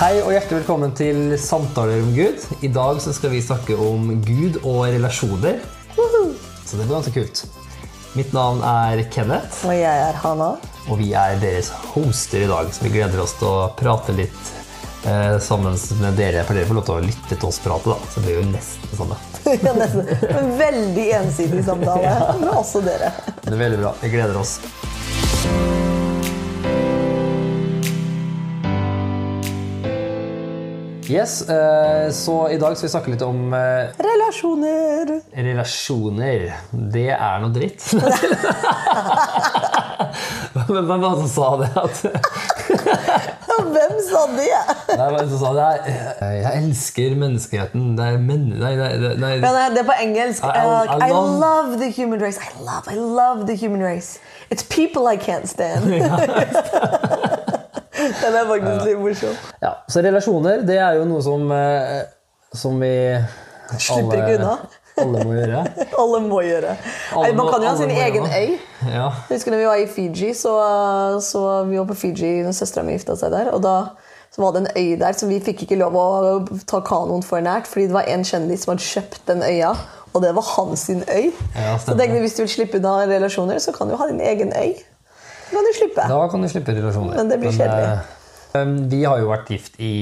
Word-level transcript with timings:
Hei 0.00 0.14
og 0.24 0.30
hjertelig 0.32 0.62
velkommen 0.62 0.92
til 0.96 1.34
Samtaler 1.40 2.00
om 2.00 2.12
Gud. 2.16 2.44
I 2.64 2.70
dag 2.72 3.00
så 3.04 3.12
skal 3.12 3.34
vi 3.34 3.42
snakke 3.44 3.76
om 3.76 4.14
Gud 4.24 4.56
og 4.64 4.86
relasjoner. 4.88 5.58
Så 5.92 6.78
det 6.78 6.86
blir 6.86 6.94
ganske 6.94 7.12
kult. 7.12 7.42
Mitt 8.16 8.32
navn 8.34 8.62
er 8.66 9.02
Kenneth, 9.12 9.60
Og 9.68 9.74
jeg 9.76 10.00
er 10.08 10.16
Hanna. 10.22 10.54
og 10.88 10.96
vi 10.98 11.12
er 11.14 11.36
deres 11.42 11.68
hoster 11.92 12.46
i 12.46 12.48
dag. 12.50 12.72
Så 12.74 12.82
vi 12.86 12.94
gleder 12.96 13.20
oss 13.22 13.36
til 13.38 13.46
å 13.50 13.68
prate 13.78 14.14
litt 14.16 14.40
eh, 15.04 15.36
sammen 15.38 15.76
med 16.00 16.16
dere, 16.18 16.46
for 16.48 16.56
dere 16.56 16.66
får 16.70 16.80
lov 16.80 16.88
til 16.88 16.96
å 16.96 17.04
lytte 17.04 17.36
til 17.36 17.48
oss 17.52 17.60
prate. 17.62 17.92
da. 17.92 17.98
Så 18.10 18.20
det 18.20 18.26
blir 18.26 18.40
jo 18.40 18.48
nesten 18.54 18.88
det 18.90 19.02
samme. 19.02 19.20
Ja, 19.50 19.72
nesten. 19.76 20.08
En 20.30 20.50
veldig 20.58 21.06
ensidig 21.20 21.64
samtale 21.68 22.16
med 22.40 22.50
også 22.56 22.82
dere. 22.86 23.12
Det 23.44 23.52
er 23.52 23.62
veldig 23.66 23.84
bra. 23.84 23.94
Vi 24.00 24.14
gleder 24.16 24.40
oss. 24.40 24.56
Yes, 31.10 31.48
eh, 31.48 32.10
så 32.14 32.48
i 32.54 32.56
dag 32.60 32.76
skal 32.76 32.86
vi 32.86 32.92
snakke 32.92 33.10
litt 33.14 33.22
om 33.26 33.54
eh, 33.56 33.88
Relasjoner. 33.98 35.10
Relasjoner, 35.34 36.44
det 36.70 37.08
er 37.16 37.40
noe 37.42 37.50
dritt. 37.54 37.82
Hvem 40.70 40.86
var 40.86 40.98
det 41.02 41.10
som 41.26 41.28
sa 41.34 41.48
det? 41.60 41.68
Hvem 43.70 43.96
sa 44.06 44.20
det? 44.36 44.46
nei, 44.96 45.08
hvem 45.14 45.28
som 45.30 45.38
sa 45.42 45.50
det? 45.56 45.66
Jeg, 46.20 46.52
elsker 46.60 47.16
menneskeheten. 47.18 47.90
Det 47.98 48.06
er 48.06 48.18
men... 48.22 48.46
Nei, 48.60 48.72
nei, 48.78 48.90
nei, 49.20 49.32
det 49.74 49.82
er 49.82 49.88
på 49.90 49.96
engelsk. 50.06 50.44
I- 50.46 50.46
I- 50.54 50.58
Uh, 50.70 51.06
I 51.06 51.10
love 51.12 51.78
the 51.80 51.90
human 51.90 52.20
race. 52.22 52.38
I 52.38 52.50
love, 52.62 52.86
I 52.90 52.94
love 52.96 53.46
the 53.46 53.54
human 53.56 53.82
race. 53.82 54.18
It's 54.50 54.62
people 54.62 55.06
I 55.06 55.16
can't 55.16 55.48
stand. 55.48 55.84
Den 58.22 58.36
er 58.40 58.48
faktisk 58.48 58.84
litt 58.88 59.00
morsom. 59.00 59.38
Ja, 59.62 59.72
så 59.88 60.02
relasjoner, 60.04 60.66
det 60.66 60.76
er 60.80 60.98
jo 60.98 61.06
noe 61.08 61.22
som, 61.24 61.46
eh, 61.54 62.02
som 62.56 62.78
vi 62.82 62.92
Slipper 63.78 64.18
ikke 64.18 64.38
unna. 64.40 64.54
alle 65.00 65.24
må 65.24 65.34
gjøre. 65.36 65.60
Alle 66.00 66.20
må 66.24 66.40
gjøre. 66.44 66.72
Alle 67.16 67.32
må, 67.32 67.44
man 67.44 67.52
kan 67.52 67.62
jo 67.62 67.68
ha 67.70 67.76
sin 67.78 67.92
egen 67.94 68.26
øy. 68.26 68.56
Ja. 68.90 69.06
Husker 69.30 69.54
når 69.54 69.62
vi 69.62 69.68
var 69.68 69.80
i 69.80 69.86
Fiji, 69.88 70.32
så, 70.36 70.54
så 71.24 71.44
vi 71.70 71.78
var 71.78 71.86
på 71.88 71.96
Fiji 72.02 72.40
når 72.44 72.56
søstera 72.56 72.84
mi 72.84 72.96
gifta 72.98 73.16
seg 73.16 73.32
der. 73.32 73.52
Og 73.54 73.62
da 73.64 73.76
så 74.30 74.42
var 74.42 74.52
det 74.54 74.60
en 74.60 74.72
øy 74.76 74.98
der, 75.00 75.12
så 75.12 75.26
vi 75.26 75.40
fikk 75.42 75.64
ikke 75.64 75.78
lov 75.80 75.96
å 75.98 76.04
ta 76.70 76.78
kanoen 76.86 77.24
for 77.26 77.42
nært. 77.42 77.66
Fordi 77.70 77.88
det 77.90 77.96
var 77.96 78.10
en 78.10 78.26
kjendis 78.26 78.66
som 78.66 78.74
hadde 78.74 78.86
kjøpt 78.86 79.24
den 79.30 79.42
øya, 79.46 79.72
og 80.12 80.22
det 80.22 80.30
var 80.36 80.46
hans 80.56 80.86
sin 80.90 81.02
øy. 81.08 81.30
Ja, 81.56 81.74
så 81.78 81.96
tenkte 81.96 82.14
jeg, 82.14 82.22
hvis 82.26 82.38
du 82.38 82.44
vil 82.44 82.52
slippe 82.52 82.78
unna 82.78 83.00
relasjoner, 83.10 83.58
så 83.62 83.74
kan 83.74 83.90
du 83.90 83.96
ha 83.98 84.06
din 84.10 84.22
egen 84.22 84.54
øy. 84.54 84.74
Kan 85.50 85.66
du 85.66 85.72
slippe. 85.76 86.08
Da 86.08 86.20
kan 86.32 86.42
du 86.42 86.48
slippe 86.48 86.74
relasjoner. 86.76 87.16
Men 87.16 87.28
det 87.32 87.38
blir 87.42 87.52
kjedelig. 87.52 88.00
Uh, 88.54 88.74
vi 88.90 89.04
har 89.06 89.18
jo 89.22 89.28
vært 89.30 89.50
gift 89.54 89.76
i 89.78 89.94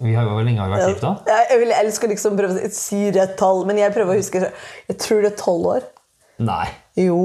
vi 0.00 0.14
har 0.16 0.24
jo, 0.24 0.30
Hvor 0.32 0.44
lenge 0.46 0.58
har 0.62 0.70
vi 0.70 0.76
vært 0.78 0.88
gift, 0.94 1.02
da? 1.04 1.10
Jeg, 1.50 1.58
vil, 1.60 1.68
jeg 1.76 1.92
skal 1.92 2.08
liksom 2.14 2.36
prøve 2.38 2.56
å 2.56 2.70
si 2.72 3.00
rett 3.12 3.34
tall, 3.38 3.66
men 3.68 3.76
jeg 3.78 3.92
prøver 3.92 4.16
å 4.16 4.20
huske 4.22 4.40
Jeg 4.48 4.96
tror 5.02 5.20
det 5.26 5.34
er 5.34 5.36
tolv 5.42 5.66
år. 5.74 5.88
Nei, 6.40 6.68
Jo, 6.96 7.18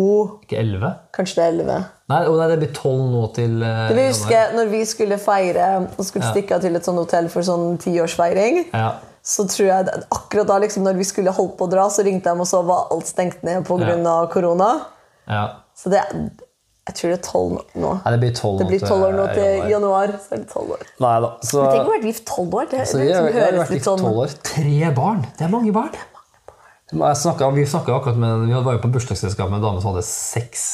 ikke 0.43 0.57
elleve? 0.59 0.89
kanskje 1.15 1.37
det 1.39 1.43
er 1.45 1.53
elleve. 1.53 1.77
Nei, 2.11 2.19
oh, 2.27 2.35
nei, 2.35 2.47
det 2.51 2.57
blir 2.65 2.73
tolv 2.75 3.05
nå 3.13 3.21
til 3.37 3.53
uh, 3.63 3.69
Jeg 3.87 3.95
vil 3.95 4.03
januar. 4.03 4.11
huske 4.11 4.41
når 4.59 4.71
vi 4.73 4.81
skulle 4.91 5.17
feire 5.23 5.69
og 5.87 6.03
skulle 6.05 6.25
Ja. 6.27 6.31
stikke 6.35 6.57
av 6.57 6.65
til 6.65 6.75
et 6.75 6.83
sånt 6.89 6.99
hotell 6.99 7.29
for 7.31 7.47
sånn 7.47 7.77
tiårsfeiring. 7.81 8.59
Ja. 8.75 8.89
Så 9.25 9.47
tror 9.49 9.65
jeg 9.71 9.87
at 9.87 10.03
akkurat 10.13 10.51
da 10.51 10.57
liksom, 10.61 10.83
når 10.85 10.99
vi 10.99 11.07
skulle 11.07 11.31
holdt 11.33 11.55
på 11.57 11.65
å 11.65 11.71
dra, 11.71 11.87
så 11.89 12.03
ringte 12.05 12.27
de 12.29 12.43
og 12.43 12.49
så 12.51 12.59
var 12.67 12.91
alt 12.93 13.07
stengt 13.09 13.41
ned 13.47 13.63
pga. 13.65 13.95
av 14.05 14.27
korona. 14.35 14.73
ja. 15.31 15.45
Så 15.75 15.89
det 15.91 16.03
Jeg 16.85 16.95
tror 16.99 17.09
det 17.09 17.17
er 17.17 17.23
tolv 17.25 17.53
nå. 17.81 17.91
Nei, 18.05 18.11
det 18.13 18.19
blir 18.21 18.33
tolv 18.37 18.59
tolv 18.85 19.05
år 19.07 19.15
nå 19.17 19.23
til 19.33 19.43
januar. 19.43 19.69
januar. 19.73 20.11
Så 20.21 20.35
er 20.35 20.37
det 20.43 20.49
tolv 20.53 20.73
år. 20.75 20.83
Nei 21.01 21.13
da. 21.25 21.31
Så, 21.41 21.63
Tenk 21.65 21.81
å 21.81 21.85
ha 21.87 21.93
vært 21.95 22.05
gift 22.11 22.25
tolv 22.29 22.53
år. 22.61 22.67
Det, 22.69 22.83
så 22.87 22.97
det 23.01 23.05
vi 23.07 23.13
har, 23.15 23.23
liksom 23.25 23.41
høres 23.57 23.69
litt 23.73 23.87
sånn 23.89 24.05
år. 24.11 24.35
Tre 24.53 24.91
barn! 25.01 25.23
Det 25.39 25.47
er 25.47 25.53
mange 25.55 25.73
barn. 25.73 25.95
Jeg 26.93 27.17
snakket, 27.17 27.53
vi 27.57 27.65
snakket 27.65 27.95
akkurat 27.97 28.17
med 28.21 28.45
Vi 28.47 28.59
var 28.67 28.75
jo 28.77 28.81
på 28.85 28.91
bursdagsselskap 28.93 29.49
med 29.49 29.57
en 29.57 29.63
dame 29.65 29.81
som 29.81 29.95
hadde 29.95 30.05
seks 30.05 30.65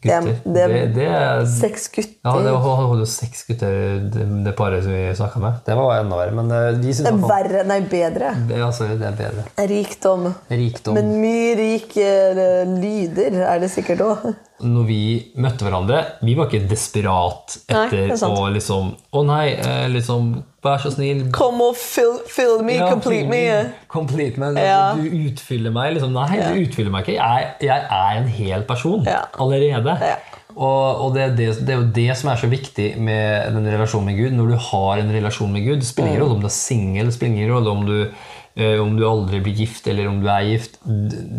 gutter. 0.00 0.38
Det- 0.46 0.54
det- 0.70 0.94
det 0.94 1.06
er 1.10 1.44
Seks 1.44 1.88
gutter. 1.92 2.14
Ja, 2.24 2.32
det 2.38 2.54
hadde 2.54 2.98
jo 3.02 3.04
seks 3.04 3.44
gutter, 3.44 4.00
det, 4.44 4.56
paret 4.56 4.82
som 4.84 4.92
vi 4.92 5.12
snakka 5.14 5.40
med. 5.42 5.60
Det 5.66 5.76
var 5.76 5.98
enda 6.00 6.16
verre. 6.16 6.32
Men 6.32 6.50
eh, 6.50 6.72
vi 6.80 6.92
syns 6.94 7.04
Det 7.04 7.12
er 7.12 7.28
verre, 7.28 7.64
nei, 7.66 7.80
bedre. 7.80 8.32
Ja, 8.56 8.70
sorry, 8.70 8.96
det 8.96 9.06
er 9.08 9.16
bedre. 9.20 9.44
Rikdom. 9.68 10.34
Rikdom. 10.48 10.94
Men 10.94 11.20
mye 11.20 11.54
rike 11.60 12.06
eh, 12.06 12.64
lyder 12.64 13.42
er 13.44 13.58
det 13.60 13.70
sikkert 13.70 14.00
òg. 14.00 14.34
Når 14.60 14.86
vi 14.88 15.00
møtte 15.38 15.62
hverandre, 15.68 15.98
vi 16.26 16.32
var 16.34 16.48
ikke 16.48 16.64
desperat 16.68 17.52
etter 17.70 18.08
er 18.10 18.22
å 18.26 18.48
liksom 18.50 18.88
Å 19.14 19.20
nei, 19.28 19.52
eh, 19.54 19.84
liksom 19.92 20.32
Vær 20.66 20.80
så 20.82 20.90
snill. 20.90 21.20
Kom 21.30 21.60
og 21.62 21.76
fill, 21.78 22.16
fill 22.26 22.64
me, 22.66 22.74
Ja, 22.80 22.88
complete 22.90 23.28
me. 23.30 23.42
Complete 23.86 24.40
me. 24.42 24.48
Ja. 24.58 24.94
Du 24.98 25.04
utfyller 25.06 25.70
meg. 25.70 25.92
Liksom. 25.94 26.10
Nei, 26.16 26.40
du 26.42 26.58
utfyller 26.64 26.90
meg 26.90 27.06
ikke. 27.06 27.14
Jeg, 27.14 27.52
jeg 27.62 27.84
er 28.00 28.18
en 28.18 28.26
hel 28.40 28.64
person 28.66 29.06
Ja. 29.06 29.20
allerede. 29.38 29.94
Ja. 30.02 30.16
Og, 30.58 31.04
og 31.04 31.14
det, 31.14 31.22
er 31.22 31.36
det, 31.38 31.46
det 31.62 31.70
er 31.76 31.78
jo 31.78 31.86
det 31.94 32.08
som 32.18 32.32
er 32.32 32.40
så 32.42 32.50
viktig 32.50 32.88
med 32.98 33.54
den 33.54 33.68
relasjonen 33.70 34.10
med 34.10 34.18
Gud. 34.18 34.34
Når 34.34 34.50
du 34.50 34.56
har 34.72 34.98
en 35.04 35.12
relasjon 35.14 35.52
med 35.54 35.62
Gud, 35.68 35.78
det 35.78 35.86
spiller 35.86 36.08
Mm. 36.10 36.14
ingen 36.16 36.24
rolle 36.26 36.34
om 36.34 36.42
du 36.42 36.48
er 36.50 36.56
singel, 36.58 37.06
det 37.06 37.14
spiller 37.14 37.36
ingen 37.38 37.54
rolle 37.54 37.70
om 37.70 37.86
du, 37.86 38.10
eh, 38.58 38.80
om 38.82 38.96
du 38.98 39.06
aldri 39.06 39.38
blir 39.46 39.54
gift, 39.62 39.86
eller 39.86 40.08
om 40.10 40.18
du 40.20 40.26
er 40.34 40.42
gift. 40.50 40.80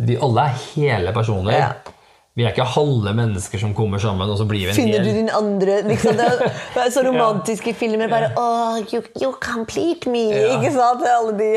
Vi 0.08 0.16
alle 0.16 0.48
er 0.48 0.56
hele 0.78 1.12
personer. 1.12 1.52
Ja. 1.60 1.70
Vi 2.40 2.46
er 2.48 2.54
ikke 2.54 2.64
halve 2.72 3.12
mennesker 3.18 3.60
som 3.60 3.74
kommer 3.76 4.00
sammen, 4.00 4.30
og 4.32 4.38
så 4.40 4.46
blir 4.48 4.70
vi 4.70 4.72
en 4.72 4.78
Finner 4.78 5.04
du 5.04 5.10
din 5.12 5.32
andre 5.36 5.82
liksom, 5.90 6.16
Det 6.16 6.28
er- 6.32 6.92
så 6.96 7.04
romantiske 7.04 7.74
filmer. 7.76 8.08
Bare 8.08 8.30
oh, 8.40 8.78
you, 8.94 9.02
you 9.20 9.34
complete 9.44 10.08
me. 10.10 10.30
Ja. 10.32 10.54
Ikke 10.56 10.72
sant? 10.72 11.04
Alle 11.04 11.36
de, 11.36 11.50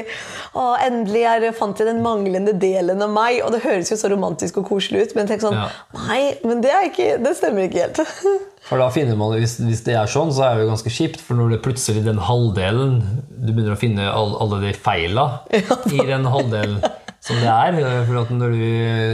oh, 0.58 0.74
endelig 0.82 1.22
er, 1.30 1.46
fant 1.54 1.78
jeg 1.78 1.86
den 1.86 2.02
manglende 2.02 2.56
delen 2.58 3.02
av 3.04 3.12
meg. 3.14 3.38
Og 3.46 3.54
det 3.54 3.62
høres 3.62 3.92
jo 3.94 3.98
så 4.00 4.10
romantisk 4.10 4.58
og 4.58 4.66
koselig 4.72 5.06
ut, 5.06 5.14
men 5.18 5.30
tenk 5.30 5.44
sånn 5.46 5.54
Ja. 5.60 5.68
Nei, 5.94 6.22
men 6.42 6.64
det, 6.64 6.72
er 6.74 6.88
ikke, 6.90 7.12
det 7.22 7.36
stemmer 7.38 7.68
ikke 7.68 7.84
helt. 7.86 8.02
For 8.66 8.78
da 8.78 8.88
finner 8.94 9.18
man, 9.18 9.34
hvis, 9.38 9.56
hvis 9.62 9.82
det 9.86 9.94
er 9.98 10.10
sånn, 10.10 10.30
så 10.34 10.46
er 10.46 10.58
det 10.58 10.66
jo 10.66 10.72
ganske 10.72 10.90
kjipt. 10.94 11.22
For 11.22 11.38
når 11.38 11.56
det 11.56 11.60
plutselig 11.64 12.04
den 12.06 12.20
halvdelen 12.22 13.00
Du 13.42 13.50
begynner 13.50 13.74
å 13.74 13.78
finne 13.80 14.06
all, 14.10 14.36
alle 14.42 14.60
de 14.68 14.74
feila 14.74 15.28
i 15.50 16.02
den 16.06 16.26
halvdelen 16.30 16.82
som 17.22 17.38
det 17.38 17.50
er. 17.50 17.80
For 18.08 18.22
at 18.22 18.32
når 18.34 18.54
du 18.56 18.62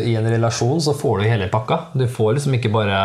i 0.08 0.14
en 0.18 0.28
relasjon, 0.28 0.80
så 0.84 0.96
får 0.96 1.20
du 1.20 1.28
hele 1.28 1.50
pakka. 1.52 1.82
Du 1.98 2.06
får 2.10 2.38
liksom 2.38 2.56
ikke 2.58 2.72
bare 2.74 3.00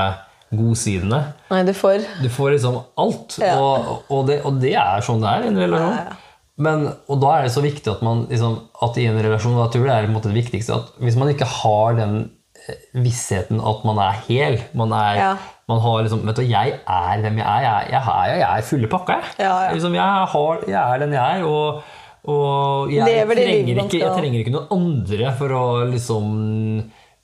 godsidene. 0.54 1.22
Nei, 1.52 1.64
du 1.68 1.74
får 1.76 2.06
Du 2.22 2.30
får 2.32 2.56
liksom 2.56 2.78
alt. 3.02 3.40
Ja. 3.42 3.56
Og, 3.60 4.06
og, 4.08 4.28
det, 4.30 4.42
og 4.48 4.60
det 4.62 4.76
er 4.80 5.06
sånn 5.06 5.24
det 5.24 5.32
er 5.32 5.48
i 5.48 5.52
en 5.52 5.64
relasjon. 5.66 5.98
Ja, 5.98 6.06
ja. 6.12 6.20
Men, 6.64 6.86
og 7.10 7.18
da 7.24 7.32
er 7.34 7.48
det 7.48 7.56
så 7.56 7.64
viktig 7.66 7.90
at 7.90 8.04
man 8.06 8.28
liksom, 8.30 8.60
at 8.86 8.98
i 9.02 9.08
en 9.10 9.18
relasjon 9.26 9.56
jeg 9.58 9.72
tror 9.74 9.88
det 9.90 9.94
er 9.96 10.06
det 10.06 10.34
viktigste 10.36 10.76
at 10.76 10.92
Hvis 11.02 11.16
man 11.18 11.32
ikke 11.32 11.48
har 11.50 11.96
den 11.98 12.14
eh, 12.68 12.84
vissheten 13.02 13.58
at 13.58 13.82
man 13.90 13.98
er 14.04 14.20
hel 14.28 14.60
man 14.78 14.94
er, 14.94 15.40
man 15.72 15.82
har 15.82 16.04
liksom, 16.06 16.22
vet 16.28 16.38
du, 16.38 16.44
Jeg 16.46 16.76
er 16.86 17.24
hvem 17.24 17.42
jeg 17.42 17.48
er. 17.48 17.66
Jeg, 17.66 17.90
jeg, 17.96 18.04
er, 18.14 18.36
jeg 18.38 18.46
er 18.52 18.70
fulle 18.70 18.92
pakka. 18.92 19.18
Jeg. 19.18 19.48
Ja, 19.48 19.56
ja. 19.66 19.74
Liksom, 19.74 19.98
jeg, 19.98 20.30
har, 20.36 20.64
jeg 20.68 20.80
er 20.84 21.04
den 21.04 21.18
jeg 21.18 21.40
er. 21.40 21.48
Og, 21.48 21.82
og 22.24 22.92
jeg, 22.94 23.04
trenger 23.28 23.80
ikke, 23.84 24.00
jeg 24.00 24.12
trenger 24.18 24.40
ikke 24.44 24.54
noen 24.54 24.70
andre 24.72 25.32
for 25.40 25.52
å 25.58 25.64
liksom 25.92 26.30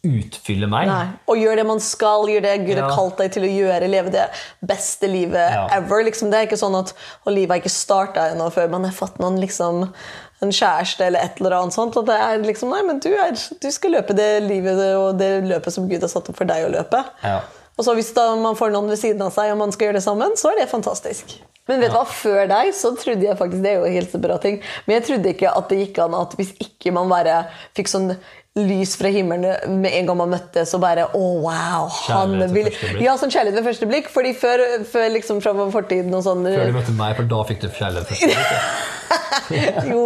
utfylle 0.06 0.68
meg. 0.72 0.88
Nei. 0.88 1.08
Og 1.28 1.40
gjør 1.42 1.60
det 1.60 1.66
man 1.68 1.82
skal, 1.84 2.24
gjør 2.32 2.44
det 2.46 2.54
Gud 2.66 2.78
Ja. 2.78 2.86
har 2.88 2.96
kalt 2.96 3.18
deg 3.20 3.34
til 3.36 3.44
å 3.44 3.52
gjøre. 3.52 3.90
Leve 3.92 4.12
det 4.14 4.30
beste 4.64 5.08
livet 5.12 5.52
Ja. 5.52 5.68
ever. 5.76 6.04
Liksom, 6.08 6.32
det 6.32 6.38
er 6.40 6.48
ikke 6.48 6.60
sånn 6.62 6.78
at 6.80 6.94
og 7.26 7.34
livet 7.34 7.50
har 7.52 7.60
ikke 7.60 7.74
starta 7.74 8.30
ennå 8.32 8.50
før 8.52 8.70
man 8.70 8.84
har 8.86 8.94
fått 8.96 9.20
noen 9.20 9.40
liksom, 9.40 9.90
en 10.42 10.50
kjæreste 10.56 11.02
eller 11.06 11.20
et 11.20 11.42
eller 11.42 11.52
annet 11.52 11.74
sånt. 11.74 11.98
At 11.98 12.06
det 12.06 12.16
er 12.16 12.38
liksom, 12.48 12.70
nei, 12.70 12.82
men 12.88 13.00
du, 13.00 13.10
er, 13.12 13.32
du 13.60 13.72
skal 13.72 13.92
løpe 13.92 14.16
det 14.16 14.44
livet 14.44 14.80
og 14.96 15.18
det 15.20 15.44
løpet 15.44 15.74
som 15.74 15.90
Gud 15.90 16.00
har 16.02 16.08
satt 16.12 16.30
opp 16.30 16.38
for 16.38 16.46
deg 16.46 16.66
å 16.68 16.72
løpe. 16.72 17.04
Ja. 17.24 17.42
Og 17.78 17.86
så 17.86 17.94
hvis 17.96 18.14
man 18.16 18.56
får 18.56 18.72
noen 18.72 18.88
ved 18.90 19.00
siden 19.00 19.22
av 19.22 19.32
seg 19.36 19.52
og 19.52 19.58
man 19.58 19.72
skal 19.72 19.88
gjøre 19.88 20.00
det 20.00 20.04
sammen, 20.04 20.32
så 20.36 20.52
er 20.52 20.62
det 20.64 20.70
fantastisk. 20.72 21.38
Men 21.70 21.84
vet 21.84 21.94
du 21.94 21.98
hva, 22.00 22.04
før 22.10 22.50
deg 22.50 22.74
så 22.76 22.92
trodde 22.98 23.28
jeg 23.30 23.38
faktisk 23.40 23.62
Det 23.64 23.72
er 23.76 23.80
jo 23.84 23.94
helt 23.94 24.12
så 24.12 24.20
bra 24.24 24.40
ting. 24.42 24.60
Men 24.88 24.98
jeg 25.00 25.08
trodde 25.12 25.34
ikke 25.36 25.54
at 25.56 25.70
det 25.72 25.80
gikk 25.86 26.02
an 26.08 26.18
at 26.20 26.36
hvis 26.40 26.56
ikke 26.66 26.94
man 26.96 27.10
bare 27.12 27.44
fikk 27.78 27.92
sånn 27.92 28.12
lys 28.60 28.96
fra 29.00 29.08
himmelen 29.14 29.78
med 29.80 29.94
en 29.94 30.08
gang 30.10 30.18
man 30.20 30.32
møtte, 30.34 30.66
så 30.68 30.80
bare 30.82 31.06
Å, 31.16 31.26
wow! 31.46 31.86
Han 32.10 32.34
vil. 32.52 32.68
Ja, 33.00 33.14
sånn 33.22 33.32
kjærlighet 33.32 33.60
ved 33.62 33.68
første 33.70 33.88
blikk. 33.88 34.10
Fordi 34.12 34.34
før, 34.36 34.64
før 34.90 35.06
liksom 35.14 35.40
fra 35.46 35.54
fortiden 35.72 36.18
og 36.18 36.26
sånn 36.26 36.44
Før 36.50 36.74
du 36.74 36.80
møtte 36.82 36.96
meg, 36.98 37.14
for 37.22 37.30
da 37.30 37.44
fikk 37.48 37.62
du 37.64 37.70
kjærlighet. 37.70 38.10
første 38.10 38.34
blikk? 38.34 38.56
Jo. 39.90 40.02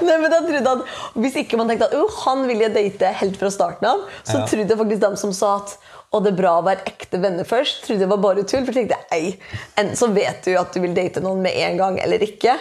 Nei, 0.00 0.14
men 0.22 0.30
da 0.32 0.38
trodde 0.44 0.70
at 0.70 1.18
Hvis 1.20 1.34
ikke 1.42 1.58
man 1.60 1.68
tenkte 1.68 1.90
at 1.90 1.96
oh, 1.98 2.08
han 2.24 2.46
vil 2.48 2.62
jeg 2.64 2.72
date 2.72 3.10
helt 3.20 3.36
fra 3.40 3.50
starten 3.52 3.88
av, 3.90 4.06
så 4.24 4.38
Ja. 4.40 4.46
trodde 4.48 4.72
jeg 4.72 4.80
faktisk 4.80 5.02
dem 5.02 5.16
som 5.20 5.34
sa 5.36 5.56
at 5.60 5.74
og 6.14 6.24
det 6.24 6.32
er 6.32 6.38
bra 6.38 6.56
å 6.60 6.64
være 6.64 6.86
ekte 6.88 7.18
venner 7.22 7.46
først, 7.48 7.82
trodde 7.84 8.04
jeg 8.04 8.10
var 8.12 8.22
bare 8.22 8.44
tull. 8.46 8.64
For 8.66 8.76
tenkte 8.76 9.00
ei, 9.14 9.34
enten 9.74 9.98
så 9.98 10.08
vet 10.14 10.46
du 10.46 10.54
at 10.60 10.74
du 10.74 10.80
vil 10.84 10.94
date 10.96 11.22
noen 11.24 11.42
med 11.42 11.58
en 11.66 11.80
gang 11.80 11.98
eller 12.02 12.22
ikke. 12.22 12.54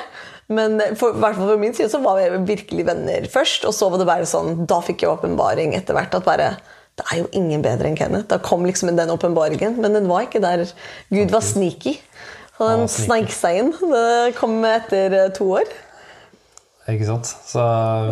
Men 0.54 0.82
for, 1.00 1.16
hvert 1.16 1.38
fall 1.38 1.54
for 1.54 1.62
min 1.62 1.76
side 1.76 1.92
så 1.94 2.02
var 2.04 2.20
vi 2.20 2.42
virkelig 2.50 2.88
venner 2.90 3.28
først. 3.32 3.68
Og 3.70 3.76
så 3.78 3.90
var 3.92 4.02
det 4.02 4.10
bare 4.10 4.30
sånn, 4.30 4.66
da 4.70 4.82
fikk 4.84 5.06
jeg 5.06 5.14
åpenbaring 5.14 5.76
etter 5.78 5.98
hvert. 5.98 6.16
at 6.18 6.26
bare, 6.26 6.50
Det 6.98 7.06
er 7.12 7.22
jo 7.22 7.30
ingen 7.34 7.64
bedre 7.64 7.90
enn 7.90 7.98
Kenneth. 7.98 8.28
Da 8.34 8.42
kom 8.42 8.66
liksom 8.66 8.92
den 8.96 9.14
åpenbaringen, 9.14 9.80
men 9.82 9.94
den 9.94 10.10
var 10.10 10.28
ikke 10.28 10.44
der. 10.44 10.66
Gud 11.14 11.32
var 11.34 11.46
sneaky. 11.46 12.00
Så 12.58 12.70
den 12.70 12.86
Å, 12.86 12.92
sneik 12.92 13.32
seg 13.34 13.62
inn. 13.62 13.74
Det 13.74 14.36
kom 14.38 14.60
etter 14.68 15.14
eh, 15.18 15.32
to 15.34 15.48
år. 15.62 15.70
Ikke 16.92 17.06
sant? 17.08 17.30
Så, 17.48 17.64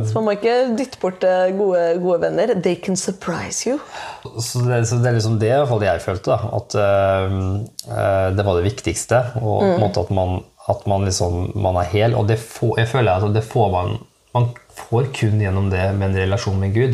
Så 0.08 0.16
man 0.16 0.30
må 0.30 0.36
ikke 0.38 0.54
dytte 0.80 1.00
bort 1.02 1.26
eh, 1.28 1.50
gode, 1.58 1.82
gode 2.00 2.22
venner. 2.24 2.54
They 2.64 2.78
can 2.80 2.96
surprise 2.96 3.68
you. 3.68 3.82
så, 4.24 4.62
det, 4.64 4.86
så 4.88 5.00
det 5.02 5.10
er 5.10 5.18
liksom 5.18 5.36
det 5.42 5.50
i 5.50 5.58
hvert 5.58 5.68
fall 5.74 5.84
jeg 5.84 6.04
følte. 6.06 6.38
da, 6.38 6.54
At 6.56 6.78
eh, 6.80 8.32
det 8.38 8.46
var 8.48 8.56
det 8.60 8.66
viktigste. 8.70 9.20
Og 9.42 9.60
på 9.66 9.74
en 9.74 9.84
måte 9.84 10.06
at 10.06 10.14
man, 10.16 10.40
at 10.72 10.88
man 10.88 11.04
liksom 11.10 11.52
man 11.60 11.82
er 11.84 11.92
hel. 11.92 12.16
Og 12.16 12.32
det 12.32 12.40
får, 12.40 12.78
jeg 12.80 12.92
føler 12.94 13.28
at 13.28 13.36
det 13.36 13.44
får 13.48 13.70
man 13.76 14.00
Man 14.32 14.46
får 14.72 15.10
kun 15.12 15.42
gjennom 15.44 15.66
det 15.68 15.90
med 15.98 16.14
en 16.14 16.22
relasjon 16.22 16.56
med 16.56 16.72
Gud. 16.72 16.94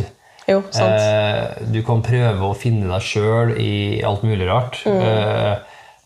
Jo, 0.49 0.63
sant. 0.73 0.95
Uh, 0.97 1.67
du 1.69 1.83
kan 1.85 2.01
prøve 2.01 2.47
å 2.47 2.55
finne 2.57 2.87
deg 2.89 3.03
sjøl 3.05 3.51
i 3.61 3.99
alt 4.01 4.23
mulig 4.25 4.47
rart. 4.49 4.79
Eh, 4.89 5.59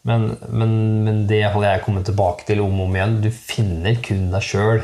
men, 0.09 0.25
men, 0.49 0.73
men 1.05 1.21
det 1.29 1.43
har 1.53 1.63
jeg 1.63 1.83
kommet 1.85 2.03
tilbake 2.09 2.43
til 2.49 2.59
om 2.65 2.81
og 2.81 2.89
om 2.89 2.97
igjen. 2.97 3.19
Du 3.23 3.29
finner 3.31 3.95
kun 4.03 4.27
deg 4.33 4.43
sjøl. 4.43 4.81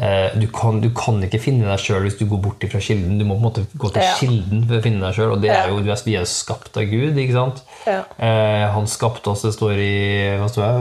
Eh, 0.00 0.30
du, 0.40 0.46
kan, 0.48 0.78
du 0.80 0.88
kan 0.96 1.18
ikke 1.26 1.38
finne 1.42 1.66
deg 1.68 1.78
sjøl 1.82 2.06
hvis 2.06 2.14
du 2.16 2.22
går 2.30 2.38
bort 2.40 2.64
fra 2.72 2.80
kilden. 2.80 3.18
Du 3.20 3.24
må 3.28 3.34
på 3.36 3.42
en 3.42 3.46
måte 3.50 3.64
gå 3.76 3.90
til 3.92 4.00
Ja. 4.06 4.14
kilden 4.16 4.62
for 4.66 4.78
å 4.78 4.82
finne 4.86 5.00
deg 5.04 5.14
sjøl. 5.18 5.32
Og 5.34 5.42
det 5.42 5.50
er 5.52 5.68
jo, 5.68 5.76
vi 5.84 6.14
er 6.16 6.22
jo 6.24 6.30
skapt 6.30 6.78
av 6.80 6.86
Gud, 6.88 7.18
ikke 7.20 7.36
sant? 7.36 7.60
Ja. 7.84 7.98
Eh, 8.16 8.64
han 8.72 8.86
skapte 8.88 9.28
oss, 9.34 9.42
det 9.44 9.52
står 9.58 9.76
i 9.76 10.38
hva 10.40 10.48
står 10.48 10.64
jeg, 10.64 10.80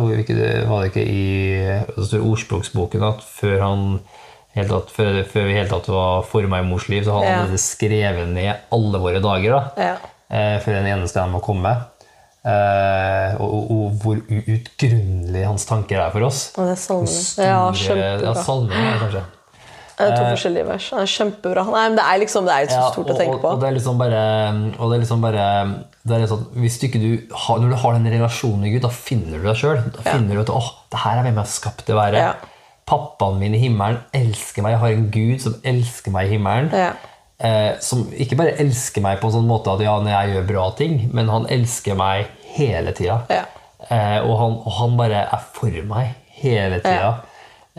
var 0.70 0.82
det 0.86 0.94
ikke 0.94 1.04
i 1.04 1.26
det 1.98 2.08
står 2.08 2.24
ordspråksboken 2.32 3.04
at 3.10 3.20
før 3.28 3.60
han 3.66 3.84
helt 4.56 4.72
tatt, 4.72 4.90
før, 4.96 5.20
før 5.28 5.46
vi 5.52 5.58
helt 5.60 5.70
tatt 5.76 5.92
var 5.92 6.24
forma 6.24 6.60
i 6.64 6.66
mors 6.72 6.88
liv, 6.90 7.04
så 7.04 7.20
hadde 7.20 7.36
han 7.36 7.52
Ja. 7.52 7.58
skrevet 7.58 8.28
ned 8.34 8.56
alle 8.72 9.00
våre 9.04 9.20
dager. 9.22 9.52
da 9.52 9.84
Ja. 9.84 9.96
eh, 10.32 10.60
før 10.64 10.80
den 10.80 10.88
eneste 10.96 11.20
han 11.20 11.32
må 11.36 11.42
komme. 11.44 11.76
Eh, 12.50 13.36
og, 13.44 13.72
og, 13.74 13.98
hvor 14.02 14.22
uutgrunnelig 14.30 15.44
hans 15.46 15.68
tanker 15.70 16.02
er 16.02 16.14
for 16.14 16.26
oss. 16.30 16.46
Og 16.56 16.70
det 16.70 16.78
er 16.78 16.82
salmene. 16.82 17.20
Ja, 17.38 17.52
ja, 17.52 17.60
kjempebra. 17.84 18.34
salmene, 18.48 18.80
er 18.80 18.96
det 18.96 19.04
kanskje. 19.04 19.26
Det 20.00 20.06
er 20.08 20.14
to 20.16 20.28
forskjellige 20.30 20.68
vers. 20.70 20.86
Det 20.94 21.02
er 21.04 21.10
kjempebra. 21.12 21.64
Nei, 21.68 21.82
men 21.90 21.98
det 22.00 22.06
er 22.08 22.20
liksom 22.22 22.46
det 22.48 22.54
er 22.56 22.70
så 22.72 22.78
Ja, 22.78 22.92
stort 22.94 23.10
og, 23.10 23.16
å 23.16 23.20
tenke 23.20 23.40
på. 23.42 23.50
og 23.52 23.60
det 23.60 23.68
er 23.68 23.76
liksom 23.76 23.98
bare, 24.00 24.22
og 24.80 24.86
det 24.86 24.96
er 24.96 25.04
liksom 25.04 25.26
bare 25.26 25.48
det 26.08 26.16
er 26.16 26.24
liksom, 26.24 26.46
hvis 26.64 26.78
du 26.80 26.86
ikke 26.88 27.02
du 27.04 27.36
har, 27.36 27.60
Når 27.60 27.74
du 27.74 27.76
har 27.82 27.98
den 27.98 28.08
relasjonen 28.14 28.64
med 28.64 28.72
Gud, 28.74 28.86
da 28.88 28.94
finner 28.96 29.38
du 29.38 29.50
deg 29.50 29.60
sjøl. 29.60 29.84
Da 29.98 30.06
Ja. 30.08 30.18
du 30.18 30.40
at 30.40 30.50
åh, 30.56 30.72
det 30.90 31.04
her 31.04 31.20
er 31.20 31.28
hvem 31.28 31.36
jeg 31.36 31.44
er 31.44 31.52
skapt 31.52 31.86
til 31.86 31.96
å 31.96 32.00
være. 32.00 32.18
Ja. 32.18 32.34
Pappaen 32.88 33.40
min 33.40 33.54
i 33.54 33.60
himmelen 33.60 34.00
elsker 34.14 34.64
meg. 34.64 34.72
Jeg 34.72 34.80
har 34.80 34.96
en 34.96 35.12
Gud 35.12 35.42
som 35.42 35.56
elsker 35.64 36.12
meg 36.12 36.28
i 36.28 36.38
himmelen. 36.38 36.72
Ja. 36.74 36.94
Eh, 37.40 37.78
som 37.80 38.08
ikke 38.12 38.36
bare 38.40 38.58
elsker 38.60 39.02
meg 39.02 39.20
på 39.20 39.30
en 39.30 39.36
sånn 39.38 39.48
måte 39.48 39.72
at 39.72 39.80
ja, 39.84 40.00
når 40.00 40.12
jeg 40.12 40.34
gjør 40.34 40.48
bra 40.48 40.72
ting, 40.76 41.10
men 41.14 41.30
han 41.30 41.46
elsker 41.48 41.96
meg 41.96 42.28
hele 42.56 42.94
tida. 42.98 43.22
Ja. 43.30 43.44
Eh, 43.90 44.20
og, 44.22 44.36
han, 44.40 44.56
og 44.66 44.78
han 44.80 44.96
bare 45.00 45.26
er 45.26 45.50
for 45.56 45.82
meg 45.90 46.14
hele 46.42 46.80
tida. 46.84 47.18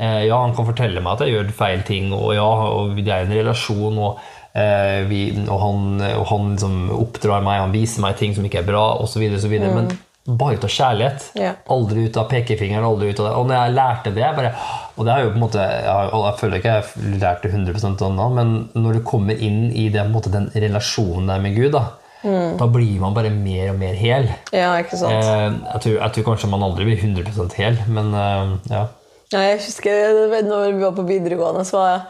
Eh, 0.01 0.27
ja, 0.29 0.37
han 0.41 0.55
kan 0.57 0.69
fortelle 0.69 1.03
meg 1.05 1.17
at 1.17 1.27
jeg 1.27 1.37
gjør 1.37 1.57
feil 1.57 1.83
ting, 1.87 2.13
og 2.17 2.35
ja, 2.37 2.47
og 2.47 2.95
det 2.97 3.13
er 3.13 3.27
en 3.27 3.35
relasjon, 3.37 3.99
og, 4.01 4.21
eh, 4.57 5.03
vi, 5.11 5.25
og 5.45 5.59
han, 5.61 5.89
og 6.15 6.29
han 6.33 6.55
liksom 6.55 6.79
oppdrar 6.97 7.45
meg, 7.45 7.65
han 7.67 7.75
viser 7.75 8.05
meg 8.05 8.17
ting 8.21 8.37
som 8.37 8.47
ikke 8.47 8.63
er 8.63 8.71
bra, 8.71 8.87
osv., 9.03 9.27
Mm. 9.31 9.75
Men 9.75 9.91
bare 10.37 10.57
ut 10.57 10.65
av 10.65 10.71
kjærlighet. 10.71 11.31
Ja. 11.41 11.53
Aldri 11.73 12.05
ut 12.07 12.17
av 12.21 12.29
pekefingeren. 12.31 12.85
aldri 12.85 13.11
ut 13.11 13.21
av 13.21 13.27
det. 13.27 13.35
Og 13.37 13.47
når 13.49 13.57
jeg 13.57 13.75
lærte 13.75 14.15
det 14.15 14.37
bare, 14.37 14.53
Og 14.97 15.07
det 15.07 15.13
er 15.15 15.23
jo 15.25 15.31
på 15.31 15.39
en 15.39 15.41
måte 15.41 15.59
Jeg, 15.59 16.11
jeg 16.13 16.35
føler 16.39 16.59
ikke 16.59 16.75
jeg 16.75 16.83
har 16.83 17.21
lært 17.23 17.43
det 17.43 17.53
100 17.55 18.05
ennå, 18.05 18.27
men 18.35 18.69
når 18.75 18.93
du 18.93 19.01
kommer 19.01 19.35
inn 19.35 19.73
i 19.73 19.89
det, 19.89 20.05
måte, 20.11 20.31
den 20.31 20.51
relasjonen 20.55 21.27
der 21.27 21.41
med 21.41 21.57
Gud, 21.57 21.73
da, 21.73 21.85
da 22.23 22.67
blir 22.69 23.01
man 23.01 23.15
bare 23.17 23.31
mer 23.33 23.73
og 23.73 23.79
mer 23.81 23.95
hel. 23.97 24.29
ja, 24.53 24.75
ikke 24.83 24.99
sant. 25.01 25.25
Eh, 25.25 25.47
jeg, 25.73 25.83
tror, 25.85 25.95
jeg 25.97 26.15
tror 26.17 26.27
kanskje 26.31 26.51
man 26.53 26.65
aldri 26.67 26.89
blir 26.91 27.01
100 27.01 27.55
hel, 27.57 27.79
men 27.89 28.13
eh, 28.15 28.57
ja. 28.73 28.87
Ja, 29.31 29.45
jeg 29.47 29.61
husker 29.63 30.43
når 30.43 30.73
vi 30.75 30.83
var 30.83 30.95
på 30.97 31.05
videregående, 31.07 31.63
så 31.63 31.79
var 31.79 32.01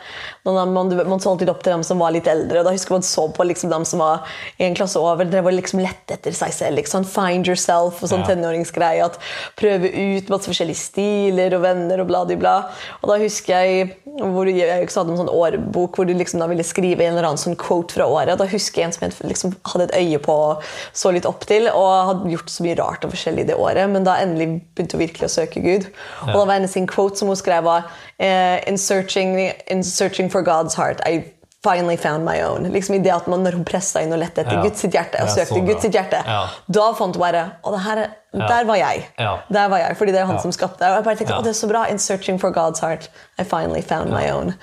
man, 0.46 0.70
man, 0.72 0.88
man 1.04 1.20
så 1.20 1.34
alltid 1.34 1.50
opp 1.52 1.58
til 1.60 1.74
dem 1.74 1.82
som 1.84 1.98
var 2.00 2.14
litt 2.14 2.24
eldre. 2.30 2.62
og 2.62 2.64
Da 2.64 2.72
husker 2.72 2.94
man 2.94 3.02
så 3.04 3.26
på 3.36 3.44
liksom 3.44 3.68
dem 3.68 3.82
som 3.84 4.00
var 4.00 4.22
en 4.56 4.76
klasse 4.78 4.96
over. 4.96 5.28
drev 5.28 5.44
var 5.44 5.52
liksom 5.52 5.82
lette 5.84 6.16
etter 6.16 6.32
seg 6.32 6.54
selv. 6.56 6.78
Liksom. 6.80 7.04
Find 7.04 7.44
yourself 7.50 8.00
og 8.00 8.08
sånn 8.08 8.24
Ja. 8.24 8.30
tenåringsgreie. 8.30 9.04
At 9.04 9.18
prøve 9.60 9.90
ut 9.92 10.30
masse 10.32 10.48
forskjellige 10.48 10.80
stiler 10.80 11.58
og 11.58 11.60
venner 11.66 12.00
og 12.00 12.08
bla, 12.08 12.22
di, 12.24 12.38
bla. 12.40 12.54
Og 13.02 13.12
da 13.12 13.18
husker 13.20 13.52
jeg 13.52 13.92
hvor 14.16 14.48
jeg 14.48 14.88
også 14.88 15.02
hadde 15.04 15.12
en 15.12 15.20
sånn 15.20 15.34
årbok 15.34 16.00
hvor 16.00 16.08
du 16.08 16.14
liksom 16.16 16.40
da 16.40 16.48
ville 16.48 16.64
skrive 16.64 17.04
en 17.04 17.12
eller 17.18 17.28
annen 17.28 17.44
sånn 17.44 17.58
quote 17.60 17.92
fra 17.98 18.08
året. 18.08 18.40
Da 18.40 18.48
husker 18.48 18.80
jeg 18.80 18.88
en 18.88 18.96
som 18.96 19.04
jeg 19.10 19.28
liksom 19.34 19.54
hadde 19.74 19.90
et 19.90 19.96
øye 20.00 20.22
på 20.24 20.38
og 20.40 20.64
så 20.96 21.12
litt 21.12 21.28
opp 21.28 21.44
til, 21.44 21.68
og 21.68 21.92
hadde 22.14 22.32
gjort 22.32 22.48
så 22.48 22.64
mye 22.64 22.80
rart 22.80 23.04
og 23.04 23.12
forskjellig 23.12 23.46
det 23.52 23.60
året, 23.60 23.92
men 23.92 24.08
da 24.08 24.16
endelig 24.24 24.62
begynte 24.72 24.96
hun 24.96 25.04
virkelig 25.04 25.28
å 25.28 25.34
søke 25.36 25.60
Gud. 25.60 25.86
Og 26.24 26.32
da 26.32 26.44
var 26.48 26.56
en 26.56 26.68
sin 26.68 26.88
quote 27.10 27.18
som 27.18 27.28
hun 27.28 27.36
skrev 27.36 27.64
var 27.66 27.90
eh, 28.18 28.60
in, 28.70 28.78
searching, 28.78 29.36
in 29.70 29.82
searching 29.84 30.30
for 30.30 30.42
God's 30.42 30.74
heart, 30.78 31.00
I 31.06 31.24
finally 31.62 31.96
found 31.96 32.24
my 32.24 32.38
own. 32.42 32.64
Liksom 32.72 32.94
i 32.94 32.98
det 33.04 33.10
at 33.12 33.26
man, 33.28 33.42
Når 33.44 33.52
hun 33.58 33.64
pressa 33.68 34.00
inn 34.00 34.12
og 34.16 34.18
lette 34.22 34.40
etter 34.40 34.56
Ja. 34.56 34.62
Guds 34.64 34.80
hjerte, 34.82 35.20
og 35.20 35.28
søkte. 35.28 35.60
Guds 35.66 35.84
hjerte, 35.84 36.22
Ja. 36.26 36.46
da 36.72 36.92
fant 36.96 37.14
hun 37.16 37.20
bare 37.20 37.42
Å, 37.64 37.72
det 37.74 37.80
her, 37.84 37.96
er- 37.98 38.16
der 38.48 38.64
var 38.64 38.76
jeg. 38.76 39.02
Ja. 39.18 39.34
Der 39.52 39.68
var 39.68 39.78
jeg, 39.78 39.96
Fordi 39.98 40.12
det 40.12 40.20
er 40.20 40.24
han 40.26 40.38
som 40.40 40.52
skapte 40.52 40.78
det. 40.78 40.88
Og 40.88 40.94
jeg 40.96 41.04
bare 41.04 41.16
tenkte, 41.16 41.34
å, 41.36 41.42
det 41.42 41.50
er 41.50 41.58
så 41.60 41.68
bra. 41.68 41.84
In 41.90 41.98
searching 41.98 42.38
for 42.40 42.50
God's 42.50 42.80
heart, 42.80 43.10
I 43.38 43.44
finally 43.44 43.82
found 43.82 44.08
my 44.10 44.30
own. 44.30 44.54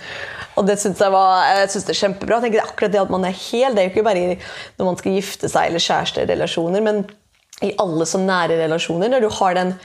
Og 0.56 0.66
det 0.66 0.80
syns 0.80 0.98
jeg, 1.00 1.12
var- 1.12 1.46
jeg 1.60 1.70
synes 1.70 1.84
det 1.86 1.96
er 1.96 2.08
kjempebra. 2.08 2.40
Jeg 2.42 2.42
tenker 2.42 2.58
det 2.58 2.64
er 2.64 2.72
akkurat 2.74 2.92
det 2.92 3.02
at 3.02 3.10
man 3.12 3.26
er 3.26 3.32
hel. 3.52 3.76
Det 3.76 3.80
er 3.84 3.90
jo 3.90 3.94
ikke 3.94 4.04
bare 4.04 4.38
når 4.80 4.86
man 4.86 4.98
skal 4.98 5.12
gifte 5.12 5.50
seg 5.50 5.68
eller 5.68 5.80
kjæresterelasjoner, 5.80 6.82
men 6.82 7.06
i 7.62 7.74
alle 7.78 8.06
så 8.06 8.18
nære 8.18 8.58
relasjoner. 8.64 9.10
Når 9.10 9.22
du 9.22 9.30
har 9.30 9.54
den 9.54 9.76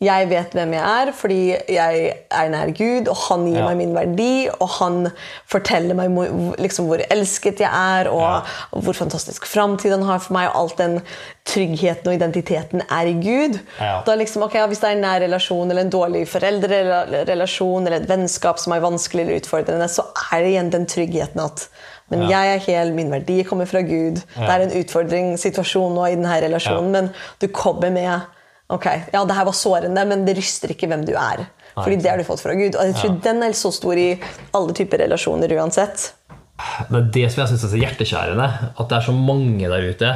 jeg 0.00 0.28
vet 0.30 0.54
hvem 0.56 0.72
jeg 0.72 0.84
er 1.04 1.10
fordi 1.16 1.38
jeg 1.68 2.04
er 2.32 2.48
nær 2.52 2.70
Gud, 2.76 3.08
og 3.08 3.16
han 3.28 3.44
gir 3.46 3.58
Ja. 3.58 3.64
meg 3.68 3.76
min 3.76 3.94
verdi, 3.94 4.48
og 4.60 4.68
han 4.78 5.10
forteller 5.46 5.94
meg 5.94 6.10
liksom, 6.58 6.86
hvor 6.88 7.00
elsket 7.10 7.60
jeg 7.60 7.68
er, 7.70 8.08
og 8.08 8.20
Ja. 8.22 8.40
hvor 8.80 8.92
fantastisk 8.96 9.46
framtid 9.46 9.90
han 9.92 10.02
har 10.02 10.18
for 10.18 10.32
meg, 10.32 10.48
og 10.48 10.56
alt 10.62 10.78
den 10.78 11.00
tryggheten 11.44 12.08
og 12.08 12.14
identiteten 12.14 12.82
er 12.90 13.06
i 13.06 13.12
Gud. 13.12 13.58
Ja. 13.80 14.00
Da 14.06 14.14
liksom, 14.14 14.42
ok, 14.42 14.52
Hvis 14.66 14.78
det 14.80 14.88
er 14.88 14.92
en 14.96 15.00
nær 15.04 15.20
relasjon, 15.20 15.70
eller 15.70 15.82
en 15.82 15.90
dårlig 15.90 16.28
foreldrerelasjon, 16.28 17.86
eller 17.86 17.98
et 18.00 18.08
vennskap 18.08 18.58
som 18.58 18.72
er 18.72 18.80
vanskelig 18.80 19.20
eller 19.26 19.40
utfordrende, 19.40 19.88
så 19.88 20.02
er 20.32 20.40
det 20.42 20.52
igjen 20.54 20.70
den 20.72 20.86
tryggheten 20.86 21.44
at 21.44 21.68
men 22.10 22.28
jeg 22.28 22.54
er 22.54 22.58
hel, 22.58 22.92
min 22.92 23.10
verdi 23.10 23.42
kommer 23.44 23.64
fra 23.66 23.80
Gud. 23.80 24.20
Det 24.36 24.48
er 24.48 24.60
en 24.60 24.74
utfordringssituasjon 24.84 25.94
nå 25.94 26.04
i 26.06 26.14
denne 26.14 26.36
relasjonen, 26.42 26.90
men 26.92 27.08
du 27.40 27.46
kommer 27.48 27.90
med 27.90 28.20
Ok, 28.74 28.86
ja, 29.14 29.22
det 29.28 29.36
her 29.38 29.46
var 29.46 29.54
sårende, 29.56 30.02
men 30.10 30.24
det 30.26 30.34
ryster 30.40 30.72
ikke 30.74 30.88
hvem 30.90 31.04
du 31.06 31.12
er. 31.14 31.44
Fordi 31.76 31.96
det 32.02 32.10
har 32.10 32.18
du 32.20 32.26
fått 32.26 32.42
fra 32.42 32.54
Gud. 32.58 32.74
Og 32.78 32.86
jeg 32.90 32.94
tror 33.00 33.16
den 33.24 33.42
er 33.46 33.54
så 33.58 33.70
stor 33.74 33.98
i 33.98 34.12
alle 34.54 34.74
typer 34.76 35.00
relasjoner 35.04 35.50
uansett. 35.58 36.12
Det 36.86 36.98
er 37.00 37.06
det 37.16 37.24
som 37.34 37.40
jeg 37.42 37.50
syns 37.50 37.64
er 37.66 37.70
så 37.72 37.78
hjerteskjærende. 37.80 38.44
At 38.78 38.90
det 38.92 38.96
er 39.00 39.06
så 39.08 39.14
mange 39.16 39.66
der 39.72 39.86
ute 39.90 40.10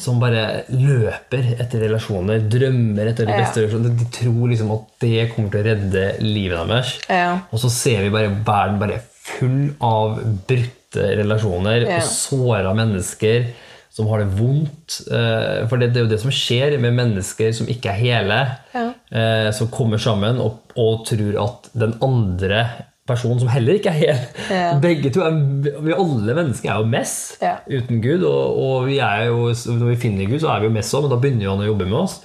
som 0.00 0.18
bare 0.20 0.42
løper 0.76 1.46
etter 1.56 1.86
relasjoner, 1.86 2.42
drømmer 2.52 3.08
etter 3.14 3.24
de 3.30 3.32
Ja. 3.32 3.38
beste 3.46 3.62
relasjoner. 3.64 3.96
De 3.96 4.08
tror 4.12 4.50
liksom 4.52 4.74
at 4.76 4.84
det 5.00 5.30
kommer 5.34 5.50
til 5.54 5.62
å 5.62 5.68
redde 5.70 6.04
livet 6.20 6.68
deres. 6.68 6.92
Ja. 7.08 7.38
Og 7.50 7.58
så 7.64 7.70
ser 7.72 8.02
vi 8.04 8.10
bare 8.12 8.28
verden 8.44 8.78
bare 8.82 9.00
full 9.30 9.74
av 9.80 10.20
brutte 10.48 11.08
relasjoner 11.22 11.86
Ja. 11.88 11.96
og 11.96 12.02
såra 12.12 12.74
mennesker 12.76 13.46
som 13.90 14.06
har 14.06 14.22
det 14.22 14.28
vondt. 14.38 15.00
Eh, 15.10 15.66
For 15.70 15.76
det, 15.80 15.90
det 15.92 16.00
er 16.00 16.04
jo 16.06 16.10
det 16.12 16.20
som 16.22 16.30
skjer 16.34 16.76
med 16.80 16.94
mennesker 16.94 17.50
som 17.56 17.66
ikke 17.70 17.90
er 17.90 17.98
hele, 17.98 18.38
Ja. 18.74 18.84
eh, 19.10 19.50
som 19.56 19.68
kommer 19.74 19.98
sammen 19.98 20.38
og, 20.40 20.60
og 20.78 21.04
tror 21.10 21.40
at 21.42 21.70
den 21.74 21.96
andre 22.06 22.64
personen 23.10 23.40
som 23.42 23.48
heller 23.50 23.74
ikke 23.80 23.90
er 23.90 23.98
hel 23.98 24.20
Ja. 24.50 24.66
Begge 24.84 25.10
to 25.10 25.24
er, 25.26 25.34
vi 25.82 25.92
Alle 25.96 26.34
mennesker 26.38 26.70
er 26.70 26.78
jo 26.84 26.86
mess 26.92 27.16
Ja. 27.42 27.56
uten 27.66 27.98
Gud. 28.04 28.22
Og, 28.22 28.60
og 28.62 28.86
vi 28.86 29.00
er 29.02 29.24
jo, 29.32 29.48
når 29.50 29.88
vi 29.94 29.96
finner 30.06 30.30
Gud, 30.30 30.38
så 30.44 30.52
er 30.54 30.60
vi 30.62 30.70
jo 30.70 30.76
mess 30.78 30.92
òg, 30.94 31.02
men 31.08 31.10
da 31.16 31.18
begynner 31.24 31.48
jo 31.48 31.56
han 31.56 31.64
å 31.66 31.70
jobbe 31.72 31.88
med 31.90 31.98
oss. 32.04 32.20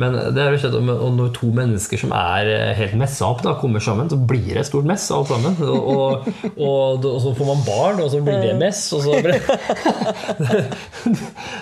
Men 0.00 0.14
det 0.32 0.40
er 0.40 0.54
jo 0.54 0.58
slett, 0.62 0.74
og 0.80 1.10
når 1.18 1.32
to 1.36 1.50
mennesker 1.52 2.00
som 2.00 2.14
er 2.16 2.48
eh, 2.48 2.70
helt 2.78 2.94
messa 2.96 3.26
opp, 3.28 3.42
da 3.44 3.52
kommer 3.60 3.82
sammen, 3.84 4.08
så 4.08 4.16
blir 4.16 4.46
det 4.54 4.62
et 4.62 4.68
stort 4.70 4.86
mess 4.88 5.04
alt 5.12 5.28
sammen. 5.28 5.52
Og, 5.60 5.90
og, 5.92 6.28
og, 6.56 7.04
og 7.10 7.18
så 7.20 7.32
får 7.36 7.50
man 7.50 7.60
barn, 7.66 8.00
og 8.00 8.08
så 8.14 8.22
blir 8.24 8.40
det 8.40 8.54
mess. 8.62 8.80
Og 8.96 9.04
så 9.04 9.18
blir 9.20 9.36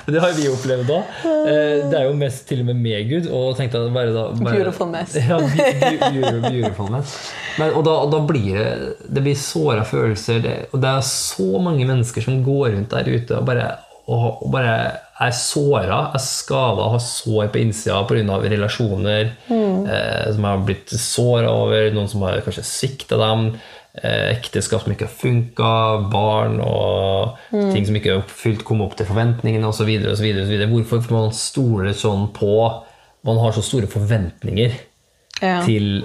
det 0.06 0.20
har 0.24 0.32
vi 0.36 0.46
opplevd 0.52 0.86
da. 0.92 1.00
Eh, 1.26 1.90
Det 1.90 1.98
er 1.98 2.06
jo 2.06 2.14
mest 2.20 2.46
til 2.48 2.62
og 2.62 2.70
med 2.70 2.80
med 2.84 3.10
Gud. 3.10 3.26
Og 3.34 3.56
tenkte 3.58 3.82
jeg 3.82 3.94
bare 3.94 4.14
da 4.14 4.24
bare, 4.38 4.54
Beautiful 4.54 4.90
mess. 4.92 5.16
Ja, 5.18 5.38
be- 5.42 5.72
be- 5.80 6.40
beautiful, 6.46 6.90
mess. 6.94 7.16
Men, 7.58 7.74
og 7.74 7.84
da, 7.86 7.96
da 8.14 8.22
blir 8.30 8.54
det 8.60 8.70
Det 9.10 9.22
blir 9.26 9.38
såra 9.38 9.82
følelser. 9.84 10.38
Det, 10.44 10.56
og 10.72 10.80
det 10.82 10.90
er 10.94 11.00
så 11.10 11.50
mange 11.62 11.86
mennesker 11.88 12.22
som 12.24 12.42
går 12.46 12.76
rundt 12.76 12.94
der 12.94 13.10
ute 13.10 13.38
og 13.40 13.46
bare, 13.50 13.72
og, 14.06 14.42
og 14.46 14.50
bare 15.20 15.28
er 15.28 15.36
såra, 15.36 15.98
er 16.14 16.22
skada, 16.24 16.86
har 16.94 17.02
sår 17.04 17.50
på 17.52 17.60
innsida 17.60 18.00
pga. 18.08 18.38
relasjoner 18.48 19.32
eh, 19.50 20.32
som 20.32 20.44
har 20.44 20.62
blitt 20.64 20.88
såra 20.88 21.50
over, 21.52 21.90
noen 21.92 22.08
som 22.08 22.22
har 22.22 22.40
kanskje 22.40 22.64
svikta 22.64 23.18
dem. 23.20 23.60
eh, 24.02 24.30
Ekteskap 24.36 24.82
som 24.84 24.92
ikke 24.92 25.08
har 25.08 25.16
funka, 25.20 26.10
barn 26.10 26.60
og 26.60 27.36
ting 27.50 27.84
som 27.86 27.96
ikke 27.96 28.16
oppfylt, 28.22 28.64
komme 28.64 28.84
opp 28.86 28.96
til 28.96 29.06
forventningene 29.06 29.66
osv. 29.68 29.90
Hvorfor 30.70 31.10
man 31.12 31.32
stoler 31.32 31.92
sånn 31.92 32.32
på 32.32 32.84
man 33.26 33.36
har 33.36 33.52
så 33.52 33.62
store 33.62 33.86
forventninger 33.86 34.72
Ja. 35.42 35.62
til 35.64 36.04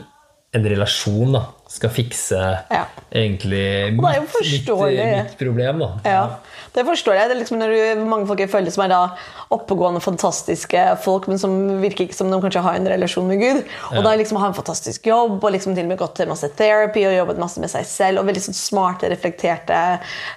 en 0.53 0.63
relasjon 0.63 1.31
da, 1.31 1.45
skal 1.67 1.89
fikse 1.89 2.39
Ja. 2.71 2.85
egentlig 3.11 3.93
mitt, 3.95 4.21
mitt, 4.41 4.67
mitt 4.69 5.37
problem. 5.37 5.79
Da. 5.79 5.89
Ja, 6.05 6.25
det 6.75 6.85
forstår 6.85 7.15
jeg. 7.15 7.29
Det 7.29 7.35
er 7.35 7.39
liksom 7.39 7.57
når 7.59 7.73
du, 7.73 8.05
mange 8.05 8.27
folk 8.27 8.39
jeg 8.39 8.51
føler 8.51 8.71
som 8.71 8.83
er 8.85 8.91
da 8.91 9.01
oppegående, 9.53 10.01
fantastiske 10.03 10.83
folk, 11.03 11.27
men 11.27 11.39
som 11.41 11.53
virker 11.81 12.05
ikke 12.05 12.17
som 12.17 12.31
de 12.31 12.39
kanskje 12.41 12.63
har 12.65 12.77
en 12.77 12.89
relasjon 12.89 13.27
med 13.29 13.41
Gud. 13.41 13.61
Og 13.95 14.03
da 14.05 14.15
liksom 14.17 14.39
har 14.41 14.51
en 14.51 14.57
fantastisk 14.57 15.07
jobb 15.07 15.37
og 15.43 15.51
liksom 15.55 15.75
til 15.75 15.85
og 15.87 15.93
med 15.93 16.01
gått 16.01 16.15
til 16.19 16.29
masse 16.29 16.49
therapy 16.59 17.05
og 17.07 17.15
jobbet 17.15 17.41
masse 17.41 17.61
med 17.63 17.71
seg 17.71 17.87
selv. 17.89 18.21
Og 18.21 18.29
veldig 18.29 18.45
sånn 18.47 18.57
smarte, 18.57 19.09
reflekterte, 19.11 19.81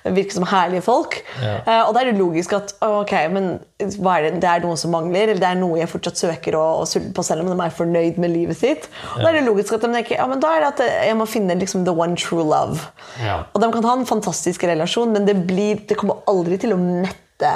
virker 0.09 0.39
som 0.39 0.49
herlige 0.49 0.85
folk. 0.87 1.21
Uh, 1.41 1.89
og 1.89 1.95
da 1.97 2.03
er 2.03 2.13
det 2.13 2.21
logisk 2.21 2.55
at 2.57 2.77
ok, 2.85 3.15
men 3.35 3.59
er 3.79 4.25
det, 4.25 4.33
det 4.43 4.49
er 4.51 4.65
noe 4.65 4.79
som 4.81 4.91
mangler, 4.95 5.33
eller 5.33 5.43
det 5.43 5.51
er 5.53 5.59
noe 5.61 5.79
jeg 5.79 5.91
fortsatt 5.91 6.19
søker 6.19 6.57
og, 6.59 6.83
og 6.83 6.89
sulter 6.91 7.13
på 7.15 7.25
selv 7.27 7.45
om 7.45 7.53
de 7.53 7.59
er 7.63 7.75
fornøyd 7.75 8.19
med 8.21 8.33
livet 8.35 8.59
sitt. 8.59 8.89
Og 9.15 9.23
da 9.23 9.31
er 9.31 9.39
det 9.39 9.47
logisk 9.47 9.77
at 9.77 9.87
de 9.87 9.93
tenker 9.95 10.19
ja, 10.19 10.27
men 10.31 10.43
da 10.43 10.55
er 10.55 10.65
det 10.65 10.71
at 10.73 10.83
jeg 11.09 11.18
må 11.19 11.29
finne 11.29 11.59
liksom 11.59 11.85
the 11.87 11.95
one 11.95 12.17
true 12.19 12.45
love. 12.47 12.81
Ja. 13.23 13.43
Og 13.53 13.63
de 13.63 13.71
kan 13.75 13.87
ha 13.87 13.95
en 13.99 14.09
fantastisk 14.09 14.67
relasjon, 14.69 15.15
men 15.15 15.29
det, 15.29 15.37
blir, 15.49 15.85
det 15.89 15.99
kommer 16.01 16.23
aldri 16.31 16.61
til 16.63 16.75
å 16.75 16.81
mette. 16.81 17.55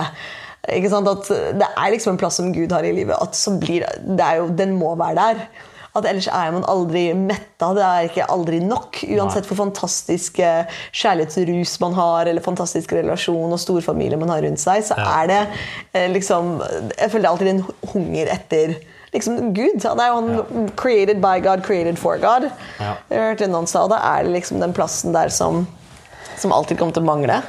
Ikke 0.70 0.92
sant? 0.92 1.10
At 1.10 1.28
det 1.58 1.68
er 1.68 1.92
liksom 1.94 2.14
en 2.14 2.22
plass 2.22 2.38
som 2.38 2.52
Gud 2.54 2.72
har 2.74 2.86
i 2.86 2.94
livet. 2.94 3.18
At 3.18 3.38
så 3.38 3.56
blir, 3.58 3.86
det 4.06 4.24
er 4.24 4.42
jo, 4.42 4.48
den 4.58 4.76
må 4.78 4.94
være 5.00 5.18
der. 5.18 5.46
At 5.92 6.06
Ellers 6.08 6.28
er 6.32 6.52
man 6.54 6.64
aldri 6.72 7.10
metta. 7.16 7.72
Det 7.76 7.82
er 7.84 8.06
ikke 8.08 8.28
aldri 8.32 8.62
nok. 8.64 9.02
Uansett 9.12 9.48
hvor 9.48 9.58
fantastisk 9.58 10.40
kjærlighetsrus 10.40 11.74
man 11.82 11.96
har, 11.98 12.30
eller 12.30 12.44
fantastisk 12.44 12.94
relasjon 12.96 13.52
og 13.52 13.60
storfamilie 13.60 14.20
man 14.20 14.32
har 14.32 14.44
rundt 14.46 14.62
seg, 14.62 14.86
så 14.86 14.96
er 14.96 15.28
det 15.28 15.42
eh, 15.92 16.08
liksom 16.14 16.54
Jeg 16.96 17.12
føler 17.12 17.28
alltid 17.28 17.52
en 17.52 17.64
hunger 17.92 18.32
etter 18.32 18.78
liksom 19.12 19.52
Gud. 19.56 19.84
Han 19.84 20.00
er 20.02 20.10
jo 20.10 20.20
han 20.20 20.68
created 20.80 21.20
by 21.24 21.38
God, 21.44 21.64
created 21.66 21.98
for 22.00 22.20
God. 22.22 22.48
Ja. 22.80 22.94
Jeg 23.12 23.26
hørte 23.26 23.50
noen 23.52 23.68
sa, 23.70 23.84
og 23.86 23.92
Da 23.94 24.00
er 24.14 24.26
det 24.26 24.36
liksom 24.38 24.62
den 24.62 24.74
plassen 24.76 25.14
der 25.16 25.32
som, 25.32 25.66
som 26.36 26.54
alltid 26.54 26.80
kommer 26.80 26.96
til 26.96 27.04
å 27.04 27.10
mangle. 27.10 27.42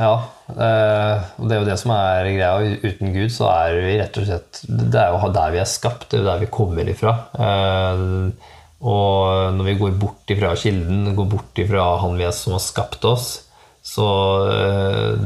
Ja, 0.00 0.14
eh, 0.48 1.26
og 1.36 1.50
det 1.50 1.56
er 1.56 1.60
jo 1.60 1.68
det 1.68 1.78
som 1.82 1.92
er 1.94 2.30
greia. 2.32 2.78
Uten 2.80 3.12
Gud 3.12 3.34
så 3.34 3.50
er 3.52 3.76
vi 3.84 3.98
rett 4.00 4.16
og 4.16 4.24
slett 4.24 4.62
Det 4.64 5.02
er 5.02 5.12
jo 5.12 5.32
der 5.36 5.52
vi 5.52 5.60
er 5.60 5.68
skapt, 5.68 6.08
det 6.08 6.18
er 6.18 6.24
jo 6.24 6.30
der 6.30 6.42
vi 6.46 6.52
kommer 6.52 6.88
ifra. 6.88 7.16
Eh, 7.36 8.50
Og 8.82 9.54
når 9.54 9.68
vi 9.68 9.78
går 9.78 9.92
bort 9.94 10.32
ifra 10.34 10.56
kilden, 10.58 11.12
går 11.14 11.28
bort 11.30 11.58
ifra 11.62 11.84
han 12.02 12.16
vi 12.18 12.26
er 12.26 12.34
som 12.34 12.56
har 12.56 12.62
skapt 12.64 13.04
oss, 13.06 13.28
så 13.82 14.06
eh, 14.46 15.16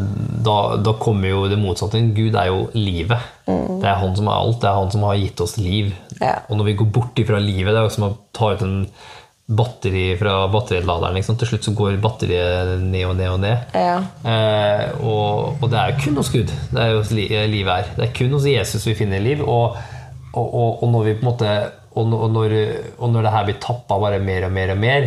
da, 0.46 0.56
da 0.80 0.94
kommer 1.00 1.28
jo 1.28 1.42
det 1.50 1.58
motsatte. 1.60 2.00
Gud 2.16 2.36
er 2.40 2.48
jo 2.48 2.62
livet. 2.76 3.20
Det 3.46 3.84
er 3.84 4.00
han 4.00 4.16
som 4.16 4.30
er 4.30 4.38
alt. 4.38 4.62
Det 4.62 4.70
er 4.70 4.78
han 4.80 4.90
som 4.94 5.04
har 5.04 5.18
gitt 5.20 5.42
oss 5.44 5.58
liv. 5.60 5.92
Ja. 6.22 6.38
Og 6.48 6.56
når 6.56 6.70
vi 6.70 6.76
går 6.80 6.88
bort 6.96 7.20
ifra 7.20 7.40
livet, 7.42 7.74
det 7.74 7.82
er 7.82 7.86
jo 7.88 7.92
som 7.98 8.08
å 8.08 8.14
ta 8.36 8.54
ut 8.56 8.64
en 8.64 8.78
batteri 9.46 10.06
fra 10.18 10.38
batteriladeren. 10.50 11.14
Liksom. 11.20 11.36
Til 11.38 11.50
slutt 11.52 11.68
så 11.68 11.74
går 11.78 11.98
batteriet 12.02 12.80
ned 12.82 13.04
og 13.06 13.12
ned 13.20 13.28
og 13.34 13.42
ned. 13.44 13.76
Ja. 13.76 13.98
Eh, 14.26 14.86
og, 15.04 15.60
og 15.60 15.68
det 15.70 15.78
er 15.82 15.92
jo 15.92 16.00
kun 16.06 16.18
hos 16.22 16.32
Gud 16.34 16.50
det 16.50 16.80
er 16.82 16.94
jo 16.96 17.04
li, 17.14 17.28
livet 17.52 17.74
er. 17.76 17.92
Det 17.98 18.08
er 18.08 18.16
kun 18.16 18.34
hos 18.34 18.48
Jesus 18.50 18.88
vi 18.88 18.96
finner 18.98 19.22
liv. 19.22 19.44
Og, 19.44 19.76
og, 20.32 20.82
og, 20.82 20.88
når 20.96 21.06
vi 21.10 21.14
på 21.20 21.26
en 21.26 21.30
måte 21.30 21.52
og, 21.96 22.08
når- 22.10 22.26
og, 22.98 23.06
når, 23.12 23.22
det 23.24 23.32
her 23.36 23.46
blir 23.48 23.60
tappa 23.62 23.96
bare 24.02 24.18
mer 24.20 24.48
og 24.48 24.52
mer 24.52 24.74
og 24.74 24.80
mer, 24.82 25.06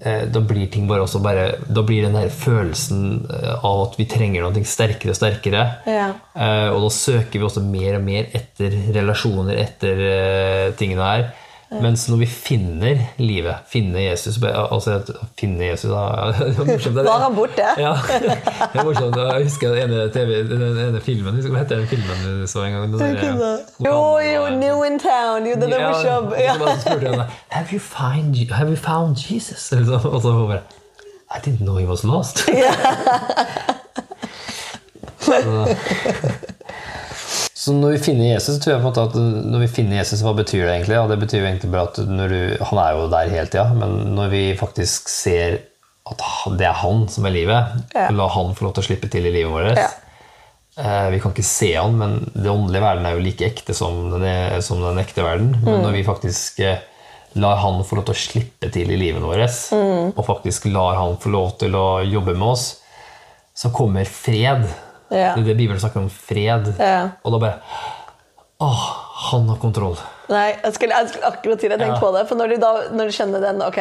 da 0.00 0.40
blir 0.40 0.70
ting 0.72 0.86
bare 0.88 1.04
også 1.04 1.20
bare 1.20 1.42
Da 1.68 1.82
blir 1.84 2.06
den 2.06 2.14
der 2.16 2.30
følelsen 2.32 3.26
eh, 3.28 3.64
av 3.66 3.82
at 3.84 3.98
vi 4.00 4.06
trenger 4.08 4.46
noe 4.46 4.64
sterkere 4.64 5.12
og 5.12 5.18
sterkere. 5.18 5.64
Ja. 5.84 6.08
Eh, 6.32 6.68
og 6.72 6.86
da 6.86 6.90
søker 6.94 7.36
vi 7.36 7.46
også 7.46 7.64
mer 7.66 7.98
og 7.98 8.06
mer 8.06 8.30
etter 8.36 8.74
relasjoner, 8.96 9.60
etter 9.60 10.04
eh, 10.06 10.66
tingene 10.80 11.10
her. 11.12 11.28
Mens 11.70 12.08
når 12.10 12.16
vi 12.16 12.26
finner 12.26 12.98
livet, 13.22 13.54
finner 13.70 14.00
Jesus 14.00 14.40
altså 14.42 14.96
finner 15.38 15.68
Jesus 15.70 15.90
da, 15.90 16.00
det 16.38 16.56
var 16.58 16.64
morsomt, 16.66 16.96
det. 16.96 17.04
Var 17.06 17.18
han 17.22 17.34
borte? 17.36 17.66
Ja. 17.78 17.92
Det 18.72 18.80
er 18.80 18.84
morsomt. 18.84 19.16
Jeg 19.16 19.44
husker 19.46 19.74
den 19.76 19.90
ene, 19.90 20.08
TV, 20.10 20.40
den 20.50 20.62
ene 20.88 21.00
filmen 21.00 21.34
husker, 21.38 21.52
Hva 21.54 21.62
heter 21.62 21.76
den 21.78 21.86
filmen 21.92 22.24
du 22.40 22.46
så 22.50 22.64
en 22.66 22.72
gang? 22.72 22.92
Den 22.92 22.98
der- 23.16 23.58
Jo, 23.86 24.18
jo, 24.18 24.48
New 24.58 24.82
in 24.88 24.98
Town. 24.98 25.46
Jo, 25.46 25.54
den 25.62 25.72
er 25.72 25.86
morsom. 25.86 26.34
Ja. 26.38 26.54
så 26.58 26.80
spurte 26.80 27.06
jeg 27.06 27.10
henne 27.14 27.26
have 27.48 27.68
you, 27.72 27.78
find, 27.78 28.52
have 28.52 28.68
you 28.70 28.76
found 28.76 29.16
Jesus? 29.30 29.70
Og 30.14 30.22
så 30.22 30.32
bare 30.46 30.60
I 31.30 31.38
didn't 31.46 31.62
know 31.62 31.76
he 31.78 31.86
was 31.86 32.02
lost. 32.04 32.38
så, 35.20 35.32
så 37.60 37.74
når 37.76 37.90
vi 37.96 38.02
finner 38.06 38.30
Jesus, 38.30 38.54
så 38.56 38.60
tror 38.64 38.72
jeg 38.72 38.80
på 38.80 38.86
en 38.86 38.90
måte 38.90 39.02
at 39.10 39.16
når 39.52 39.60
vi 39.66 39.70
finner 39.76 39.98
Jesus, 40.00 40.22
hva 40.24 40.32
betyr 40.38 40.62
det 40.64 40.74
egentlig? 40.78 40.96
Ja, 40.96 41.06
det 41.10 41.18
betyr 41.20 41.42
jo 41.42 41.48
egentlig 41.50 41.70
bare 41.74 41.88
at 41.90 41.98
når 42.08 42.32
du, 42.32 42.64
han 42.70 42.78
er 42.80 42.94
jo 42.96 43.08
der 43.12 43.32
hele 43.34 43.50
tida, 43.52 43.66
men 43.76 43.98
når 44.16 44.30
vi 44.32 44.42
faktisk 44.60 45.10
ser 45.12 45.58
at 46.10 46.22
det 46.58 46.64
er 46.66 46.78
han 46.80 47.04
som 47.12 47.26
er 47.28 47.34
livet, 47.36 47.82
Ja. 47.94 48.06
la 48.16 48.26
han 48.32 48.54
få 48.56 48.64
lov 48.66 48.72
til 48.78 48.82
å 48.82 48.86
slippe 48.88 49.10
til 49.12 49.28
i 49.28 49.34
livet 49.34 49.52
vårt 49.52 49.76
Ja. 49.78 49.90
Eh, 50.80 51.10
Vi 51.12 51.20
kan 51.20 51.34
ikke 51.34 51.44
se 51.44 51.74
han, 51.76 51.98
men 52.00 52.14
det 52.34 52.48
åndelige 52.50 52.80
verden 52.82 53.06
er 53.06 53.18
jo 53.18 53.24
like 53.26 53.44
ekte 53.50 53.74
som 53.76 54.08
den, 54.14 54.24
er, 54.24 54.60
som 54.64 54.80
den 54.80 54.98
ekte 55.02 55.22
verden. 55.22 55.52
Mm. 55.60 55.64
Men 55.68 55.82
når 55.84 55.92
vi 55.98 56.04
faktisk 56.06 56.60
eh, 56.64 56.78
lar 57.36 57.60
han 57.62 57.84
få 57.84 57.98
lov 58.00 58.06
til 58.08 58.14
å 58.16 58.22
slippe 58.24 58.70
til 58.72 58.90
i 58.90 58.96
livet 58.98 59.22
vårt, 59.22 59.58
Mm. 59.76 60.12
og 60.16 60.24
faktisk 60.26 60.64
lar 60.72 60.96
han 60.96 61.18
få 61.20 61.30
lov 61.30 61.58
til 61.60 61.76
å 61.76 62.00
jobbe 62.08 62.32
med 62.34 62.48
oss, 62.48 62.78
så 63.54 63.68
kommer 63.70 64.04
fred. 64.08 64.64
Ja. 65.10 65.34
Det 65.34 65.42
er 65.42 65.48
det 65.50 65.56
Bibelen 65.58 65.80
snakker 65.82 66.04
om, 66.04 66.10
fred. 66.10 66.72
Ja. 66.78 67.08
Og 67.24 67.34
da 67.34 67.42
bare 67.42 67.58
Åh, 68.60 68.80
han 69.30 69.46
har 69.48 69.56
kontroll. 69.56 69.96
Nei, 70.28 70.50
jeg 70.62 70.74
skulle, 70.76 70.96
jeg 70.98 71.08
skulle 71.08 71.28
akkurat 71.32 71.60
til 71.62 71.72
å 71.72 71.78
tenke 71.80 71.94
Ja. 71.96 72.00
på 72.02 72.10
det. 72.12 72.26
For 72.28 72.36
når 72.36 72.50
du, 72.52 72.56
da, 72.60 72.72
når 72.92 73.08
du 73.08 73.14
kjenner 73.16 73.40
den 73.40 73.62
Ok, 73.64 73.78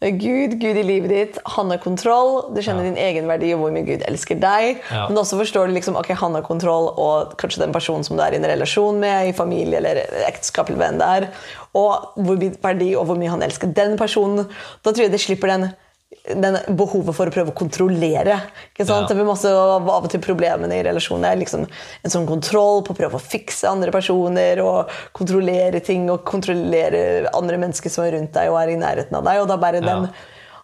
Gud, 0.00 0.54
Gud 0.62 0.78
i 0.80 0.82
livet 0.82 1.10
ditt, 1.12 1.38
han 1.44 1.68
har 1.68 1.76
kontroll. 1.82 2.54
Du 2.56 2.62
kjenner 2.64 2.86
din 2.88 2.96
egen 2.96 3.26
verdi 3.28 3.50
og 3.52 3.60
hvor 3.60 3.74
mye 3.74 3.84
Gud 3.84 4.00
elsker 4.08 4.38
deg. 4.40 4.80
Ja. 4.88 5.02
Men 5.10 5.20
også 5.20 5.36
forstår 5.36 5.68
du 5.68 5.74
liksom, 5.76 5.98
ok, 6.00 6.14
han 6.16 6.38
har 6.38 6.46
kontroll, 6.46 6.88
og 6.96 7.34
kanskje 7.36 7.60
den 7.66 7.74
personen 7.76 8.06
som 8.08 8.16
du 8.16 8.22
er 8.24 8.32
i 8.32 8.40
en 8.40 8.48
relasjon 8.48 8.96
med, 9.02 9.28
i 9.28 9.36
familie 9.36 9.76
eller 9.76 10.00
ekteskap, 10.30 10.70
eller 10.72 10.80
hvem 10.80 10.98
det 11.02 11.10
er, 11.18 11.28
og 11.76 12.16
hvor 12.16 12.40
mye 12.40 12.56
verdi 12.64 12.94
og 12.96 13.04
hvor 13.10 13.20
mye 13.20 13.34
han 13.34 13.44
elsker 13.44 13.74
den 13.76 13.98
personen. 14.00 14.48
Da 14.80 14.94
tror 14.94 15.04
jeg 15.04 15.12
det 15.12 15.20
slipper 15.20 15.52
den 15.52 15.68
behovet 16.10 17.14
for 17.14 17.30
å 17.30 17.32
prøve 17.32 17.52
å 17.52 17.56
kontrollere. 17.56 18.36
Ikke 18.72 18.84
sant? 18.84 19.04
Ja. 19.04 19.08
Det 19.08 19.16
blir 19.16 19.28
masse 19.28 19.50
av 19.50 19.86
og 19.92 20.08
til 20.10 20.22
problemene 20.24 20.76
i 20.76 20.82
relasjoner. 20.84 21.30
er 21.30 21.40
liksom 21.40 21.66
En 22.04 22.10
sånn 22.10 22.26
kontroll 22.26 22.82
på 22.84 22.94
å 22.94 22.98
prøve 22.98 23.16
å 23.18 23.22
fikse 23.22 23.68
andre 23.70 23.92
personer 23.94 24.60
og 24.64 24.90
kontrollere 25.16 25.80
ting 25.80 26.10
og 26.10 26.24
kontrollere 26.26 27.30
andre 27.32 27.60
mennesker 27.62 27.90
som 27.90 28.04
er 28.04 28.16
rundt 28.16 28.34
deg 28.34 28.50
og 28.50 28.60
er 28.62 28.74
i 28.74 28.80
nærheten 28.80 29.16
av 29.16 29.24
deg. 29.24 29.40
Og 29.42 29.48
da 29.48 29.56
bare 29.60 29.82
den 29.84 30.08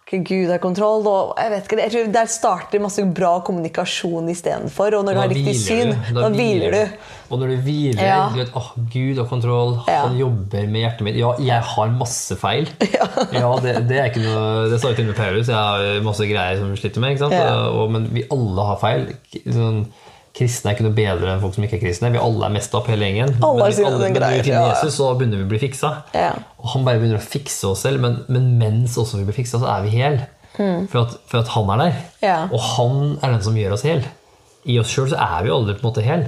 Gud 0.07 0.47
har 0.53 0.57
kontroll. 0.63 1.03
Og 1.11 1.33
jeg 1.37 1.51
vet 1.51 1.65
ikke, 1.67 1.79
jeg 1.83 1.91
tror 1.91 2.11
Der 2.13 2.29
starter 2.31 2.79
masse 2.79 3.03
bra 3.13 3.33
kommunikasjon 3.43 4.29
istedenfor. 4.31 4.95
Og 4.95 5.03
når 5.05 5.13
du 5.17 5.19
har 5.19 5.33
riktig 5.33 5.55
syn, 5.59 5.91
da 6.15 6.29
hviler 6.31 6.71
du. 6.71 6.95
Og 7.29 7.41
når 7.41 7.47
du 7.51 7.55
hviler 7.65 8.03
Ja. 8.05 8.29
du 8.31 8.39
vet, 8.39 8.53
åh, 8.55 8.69
Gud 8.93 9.17
har 9.19 9.25
kontroll, 9.27 9.73
Ja. 9.87 10.07
han 10.07 10.15
jobber 10.17 10.63
med 10.71 10.79
hjertet 10.81 11.01
mitt. 11.03 11.15
Ja, 11.19 11.33
jeg 11.43 11.61
har 11.61 11.87
masse 11.99 12.35
feil. 12.39 12.69
Ja, 13.33 13.49
det, 13.61 13.87
det 13.89 13.97
er 13.99 14.05
ikke 14.11 14.23
noe 14.23 14.69
Det 14.71 14.79
sa 14.79 14.89
jo 14.89 14.95
til 14.95 15.09
og 15.09 15.11
med 15.11 15.17
Paulus. 15.19 15.47
Jeg 15.47 15.55
har 15.55 16.01
masse 16.05 16.23
greier 16.29 16.59
som 16.61 16.71
sliter 16.79 17.01
med. 17.03 17.11
ikke 17.17 17.25
sant? 17.25 17.33
Ja. 17.33 17.67
Og, 17.67 17.91
men 17.91 18.07
vi 18.13 18.23
alle 18.31 18.65
har 18.71 18.77
feil. 18.79 19.09
Sånn, 19.43 19.83
kristne 20.37 20.71
er 20.71 20.77
ikke 20.77 20.85
noe 20.85 20.95
bedre 20.97 21.33
enn 21.33 21.41
folk 21.41 21.57
som 21.57 21.65
ikke 21.65 21.79
er 21.79 21.83
kristne. 21.83 22.11
Vi 22.13 22.21
alle 22.21 22.47
er 22.47 22.53
mest 22.53 22.75
opp 22.77 22.89
hele 22.91 23.09
gjengen. 23.09 23.33
Alle 23.43 23.67
men, 23.67 23.89
alle 23.89 24.09
greier, 24.15 24.49
ja. 24.49 24.63
Jesus, 24.71 24.97
så 24.99 25.09
begynner 25.17 25.41
vi 25.41 25.47
å 25.47 25.51
bli 25.51 25.61
fiksa. 25.65 25.93
Ja. 26.13 26.31
Og 26.61 26.71
han 26.75 26.87
bare 26.87 27.01
begynner 27.01 27.21
å 27.21 27.25
fikse 27.25 27.71
oss 27.71 27.85
selv, 27.87 28.03
men, 28.03 28.21
men 28.31 28.53
mens 28.61 28.97
også 29.01 29.21
vi 29.21 29.27
blir 29.27 29.37
fiksa, 29.39 29.61
så 29.63 29.69
er 29.73 29.85
vi 29.87 29.95
hel. 29.97 30.21
For, 30.57 31.03
at, 31.03 31.17
for 31.29 31.43
at 31.43 31.51
han 31.53 31.69
er 31.75 31.81
der. 31.83 31.97
Ja. 32.23 32.37
Og 32.49 32.61
han 32.73 33.17
er 33.21 33.35
den 33.35 33.43
som 33.45 33.57
gjør 33.57 33.75
oss 33.75 33.85
hel. 33.85 34.05
I 34.67 34.79
oss 34.81 34.89
sjøl 34.91 35.11
så 35.11 35.19
er 35.21 35.45
vi 35.45 35.53
aldri 35.53 35.77
på 35.77 35.83
en 35.83 35.89
måte 35.91 36.05
hel. 36.05 36.23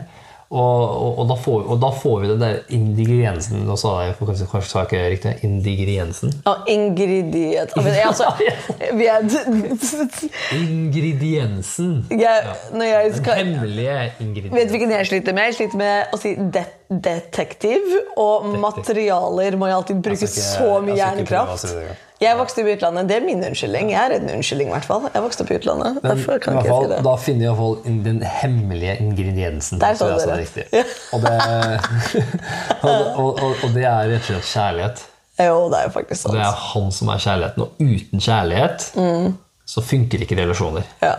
Og, 0.50 0.82
og, 0.82 1.20
og, 1.20 1.28
da 1.30 1.36
får, 1.38 1.66
og 1.70 1.78
da 1.82 1.90
får 1.94 2.16
vi 2.24 2.30
den 2.32 2.40
der 2.42 2.56
ingrediensen 2.74 3.68
Nå 3.68 3.76
sa 3.78 3.92
jeg 4.02 4.16
kanskje, 4.18 4.48
kanskje 4.50 4.72
sa 4.72 4.82
jeg 4.82 4.88
ikke 4.90 5.10
riktig. 5.14 5.34
Ingrediensen. 5.46 6.34
Ja, 6.48 6.56
ingredient 6.74 7.76
Jeg 7.78 8.08
altså, 8.08 8.32
vi 8.98 9.06
Ingrediensen. 10.58 12.08
jeg, 12.10 12.58
når 12.74 12.84
jeg 12.86 13.16
skal 13.22 13.44
Hemmelige 13.44 14.02
Vet 14.50 14.50
du 14.50 14.74
hvilken 14.74 14.92
jeg 14.98 15.08
sliter 15.14 15.38
med? 15.38 15.52
Jeg 15.52 15.60
sliter 15.62 15.78
med 15.86 16.18
å 16.18 16.22
si 16.22 16.34
det 16.58 16.66
detektiv. 16.90 17.82
Og 18.18 18.46
materialer 18.60 19.58
må 19.58 19.70
jeg 19.70 19.76
alltid 19.76 20.04
bruke 20.04 20.20
Jeg 20.20 20.30
ikke- 20.30 20.46
så 20.50 20.82
mye 20.82 20.96
hjernekraft. 20.96 21.68
si. 21.68 21.76
Jeg 22.20 22.36
vokste 22.36 22.60
opp 22.60 22.68
i 22.68 22.74
utlandet. 22.76 23.08
Det 23.08 23.16
er 23.16 23.22
min 23.24 23.44
unnskyldning. 23.48 23.92
Jeg 23.92 24.12
er 24.12 24.16
en 24.18 24.30
unnskyldning, 24.30 24.68
i 24.68 24.72
hvert 24.74 24.86
fall. 24.86 25.06
Jeg 25.14 25.22
vokste 25.24 25.42
opp 25.46 25.52
i 25.52 25.56
utlandet. 25.56 26.04
Men 26.04 26.18
Derfor 26.18 26.40
kan 26.44 26.58
ikke 26.58 26.68
fall, 26.68 26.82
jeg 26.82 26.90
si 26.90 26.96
det. 26.96 27.04
Da 27.06 27.16
finner 27.16 27.40
vi 27.40 27.46
i 27.46 27.48
hvert 27.48 27.58
fall 27.62 28.04
den 28.04 28.22
hemmelige 28.22 28.96
ingrediensen. 29.00 29.80
Der 29.80 29.94
sa 29.96 30.06
er 30.10 30.36
det. 30.36 30.66
Ja. 30.74 30.84
Og, 31.14 31.22
det, 31.22 31.32
og, 32.90 33.20
og, 33.24 33.40
og, 33.64 33.70
det 33.74 33.86
er 33.86 34.12
rett 34.12 34.20
og 34.20 34.28
slett 34.28 34.50
kjærlighet. 34.52 35.06
Jo, 35.40 35.70
det 35.72 35.80
er 35.80 35.84
jo 35.88 35.94
faktisk 35.96 36.28
Det 36.34 36.42
er 36.44 36.58
han 36.74 36.92
som 36.92 37.08
er 37.08 37.22
kjærligheten. 37.24 37.62
Og 37.64 37.72
uten 37.80 38.20
kjærlighet 38.20 38.90
så 39.66 39.82
funker 39.86 40.26
ikke 40.26 40.36
relasjoner. 40.42 40.84
Ja. 41.02 41.14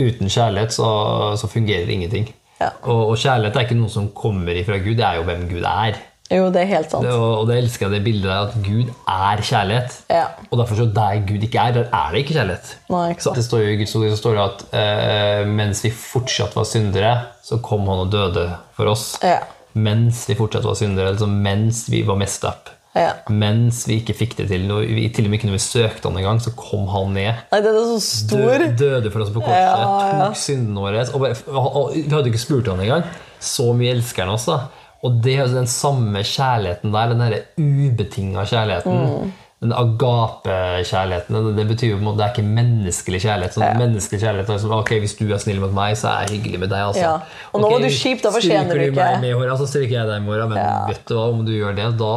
Uten 0.00 0.30
kjærlighet 0.32 0.72
så, 0.72 0.88
så 1.36 1.50
fungerer 1.50 1.90
ingenting. 1.92 2.32
Ja. 2.60 2.68
Og, 2.82 3.08
og 3.12 3.16
kjærlighet 3.20 3.56
er 3.56 3.66
ikke 3.68 3.78
noe 3.78 3.92
som 3.92 4.08
kommer 4.16 4.56
ifra 4.58 4.78
Gud, 4.82 4.96
det 4.98 5.04
er 5.06 5.18
jo 5.20 5.26
hvem 5.28 5.44
Gud 5.50 5.66
er. 5.68 5.98
Jo, 6.28 6.50
det 6.52 6.60
er 6.60 6.66
helt 6.68 6.90
sant. 6.92 7.06
Det, 7.06 7.12
og, 7.16 7.38
og 7.40 7.46
det 7.48 7.54
elsker 7.56 7.86
jeg 7.86 7.94
det 7.94 8.00
bildet 8.04 8.26
der, 8.28 8.48
at 8.50 8.56
Gud 8.66 8.90
er 9.08 9.40
kjærlighet. 9.48 9.94
Ja. 10.12 10.24
Og 10.50 10.58
derfor 10.60 10.76
så 10.76 10.84
der 10.98 11.22
Gud 11.28 11.46
ikke 11.46 11.62
er, 11.62 11.72
der 11.78 11.86
er 11.88 12.10
det 12.12 12.20
ikke 12.24 12.34
kjærlighet. 12.36 12.72
Nei, 12.92 13.04
ikke 13.14 13.24
Så 13.24 13.30
sant. 13.30 13.38
det 13.40 13.44
står 13.46 13.62
jo 13.64 13.70
i 13.72 13.78
Guds 13.80 13.94
ord 13.96 14.08
så 14.12 14.18
står 14.20 14.36
det 14.36 14.42
at 14.44 14.64
uh, 14.74 15.52
mens 15.56 15.80
vi 15.86 15.92
fortsatt 15.96 16.56
var 16.58 16.66
syndere, 16.68 17.14
så 17.48 17.60
kom 17.64 17.88
han 17.88 18.04
og 18.04 18.12
døde 18.12 18.44
for 18.76 18.92
oss. 18.92 19.06
Ja. 19.24 19.38
Mens 19.78 20.26
vi 20.28 20.36
fortsatt 20.36 20.68
var 20.68 20.76
syndere, 20.76 21.14
altså 21.14 21.30
mens 21.30 21.86
vi 21.88 22.02
var 22.04 22.20
messed 22.20 22.44
up. 22.50 22.68
Ja. 22.96 23.10
Mens 23.30 23.82
vi 23.86 23.98
ikke 24.00 24.14
fikk 24.16 24.32
det 24.38 24.48
til, 24.50 24.64
når 24.66 24.86
vi, 24.88 25.04
til 25.14 25.26
og 25.28 25.30
med 25.30 25.38
ikke 25.38 25.46
når 25.50 25.58
vi 25.58 25.62
søkte 25.62 26.08
han 26.08 26.16
engang, 26.18 26.40
så 26.42 26.50
kom 26.56 26.86
han 26.90 27.12
ned. 27.14 27.42
Nei, 27.52 27.60
den 27.62 27.76
er 27.78 27.86
så 27.92 27.98
stor. 28.02 28.40
Døde, 28.64 28.70
døde 28.80 29.12
for 29.14 29.22
oss 29.22 29.30
på 29.34 29.42
korset, 29.44 29.60
Ja, 29.60 29.84
ja. 30.08 30.24
tok 30.24 30.36
syndene 30.40 30.82
våre. 30.86 31.04
Og, 31.14 31.20
bare- 31.20 31.36
og, 31.52 31.68
og, 31.82 31.92
vi 31.94 32.08
hadde 32.10 32.32
ikke 32.32 32.42
spurt 32.42 32.66
han 32.72 32.80
engang. 32.80 33.04
Så 33.38 33.68
mye 33.76 33.92
elsker 33.94 34.24
han 34.24 34.32
oss. 34.34 34.46
da. 34.50 34.58
Og 35.06 35.20
det 35.22 35.36
er 35.36 35.44
jo 35.46 35.52
den 35.60 35.68
samme 35.70 36.24
kjærligheten 36.26 36.90
der, 36.96 37.12
den 37.12 37.20
derre 37.22 37.42
ubetinga 37.60 38.42
kjærligheten. 38.50 39.04
Mm. 39.28 39.32
Den 39.58 39.72
agape-kjærligheten. 39.74 41.34
Det, 41.34 41.52
det 41.56 41.64
betyr 41.68 41.88
jo 41.90 41.96
på 41.96 42.02
en 42.02 42.06
måte 42.06 42.20
det 42.20 42.26
er 42.28 42.32
ikke 42.36 42.50
menneskelig 42.58 43.18
kjærlighet. 43.24 43.54
Sånn, 43.56 43.78
Menneskelig 43.80 44.20
kjærlighet 44.22 44.52
er 44.54 44.60
sånn, 44.62 44.74
ok, 44.76 44.92
Hvis 45.02 45.14
du 45.18 45.24
er 45.34 45.40
snill 45.42 45.58
mot 45.62 45.72
meg, 45.74 45.96
så 45.98 46.12
er 46.12 46.26
jeg 46.28 46.36
hyggelig 46.36 46.60
med 46.62 46.70
deg. 46.70 46.84
altså. 46.90 47.02
Ja. 47.02 47.14
Og 47.50 47.62
nå 47.64 47.70
var 47.72 47.82
du 47.82 47.88
kjip, 47.90 48.22
da 48.22 48.30
fortjener 48.34 48.70
stryker 48.70 48.92
du 48.94 49.00
meg 49.00 49.16
med 49.24 49.30
i 49.32 49.34
håret, 49.34 49.58
så 49.58 49.66
stryker 49.72 49.94
jeg 49.96 50.10
deg 50.12 50.22
med 50.22 50.30
håret. 50.34 50.52
Men 50.52 50.92
vet 50.92 51.02
du 51.10 51.14
hva, 51.18 51.24
om 51.34 51.42
du 51.48 51.52
gjør 51.56 51.74
det, 51.80 51.88
da 52.04 52.12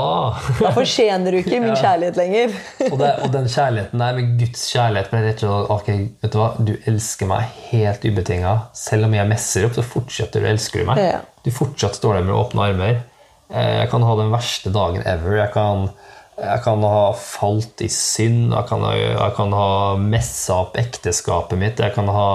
Da 0.61 0.73
fortjener 0.77 1.33
du 1.33 1.39
ikke 1.41 1.61
min 1.65 1.75
kjærlighet 1.83 2.19
lenger. 2.21 2.55
og, 2.91 2.97
det, 3.01 3.11
og 3.25 3.33
den 3.39 3.49
kjærligheten 3.55 4.05
der 4.05 4.19
med 4.19 4.31
Guds 4.43 4.67
kjærlighet 4.75 5.11
ble 5.15 5.23
rett 5.25 5.43
og 5.47 5.55
slett 5.55 5.75
ok, 5.79 5.91
vet 6.25 6.35
du 6.35 6.39
hva, 6.43 6.49
du 6.69 6.73
elsker 6.93 7.31
meg 7.33 7.57
helt 7.71 8.05
ubetinga. 8.05 8.53
Selv 8.77 9.09
om 9.09 9.17
jeg 9.17 9.31
messer 9.33 9.65
opp, 9.65 9.73
så 9.79 9.85
fortsetter 9.97 10.45
du 10.45 10.51
elsker 10.53 10.83
du 10.85 10.91
meg. 10.93 11.01
Ja. 11.09 11.19
Du 11.41 11.49
fortsatt 11.57 11.97
står 11.97 12.19
der 12.19 12.29
med 12.29 12.37
åpne 12.37 12.69
armer. 12.69 13.01
Eh, 13.49 13.73
Jeg 13.81 13.89
kan 13.91 14.05
ha 14.05 14.13
den 14.21 14.29
verste 14.31 14.69
dagen 14.71 15.01
ever. 15.09 15.39
Jeg 15.41 15.49
kan, 15.57 15.89
jeg 16.39 16.63
kan 16.63 16.83
ha 16.87 17.05
falt 17.17 17.83
i 17.83 17.89
synd. 17.91 18.53
Jeg 18.55 18.67
kan, 18.69 18.83
jeg 18.95 19.31
kan 19.37 19.53
ha 19.53 19.71
messa 19.99 20.61
opp 20.65 20.77
ekteskapet 20.79 21.59
mitt. 21.59 21.81
Jeg 21.83 21.93
kan 21.95 22.09
ha 22.09 22.27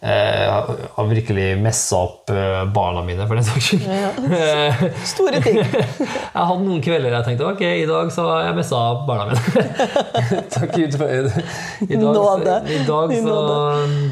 eh, 0.00 0.70
ha 0.94 1.04
virkelig 1.08 1.58
messa 1.60 2.00
opp 2.06 2.30
eh, 2.32 2.62
barna 2.72 3.02
mine, 3.04 3.26
for 3.28 3.36
den 3.36 3.46
saks 3.46 3.68
skyld. 3.68 3.86
Ja, 3.90 4.90
Store 5.08 5.42
ting. 5.44 5.60
jeg 6.34 6.34
hadde 6.34 6.60
noen 6.64 6.82
kvelder 6.84 7.18
jeg 7.18 7.28
tenkte 7.28 7.48
ok, 7.50 7.64
i 7.82 7.88
dag 7.90 8.12
så 8.14 8.26
har 8.30 8.46
jeg 8.48 8.58
messa 8.60 8.82
opp 8.94 9.06
barna 9.08 9.28
mine. 9.32 9.78
Takk 10.54 10.76
Gud 10.76 10.96
for 10.96 11.10
det. 11.10 11.46
I 11.88 11.96
dag, 11.96 12.06
Nåde. 12.06 12.60
I 12.70 12.84
dag 12.88 13.16
så 13.18 13.40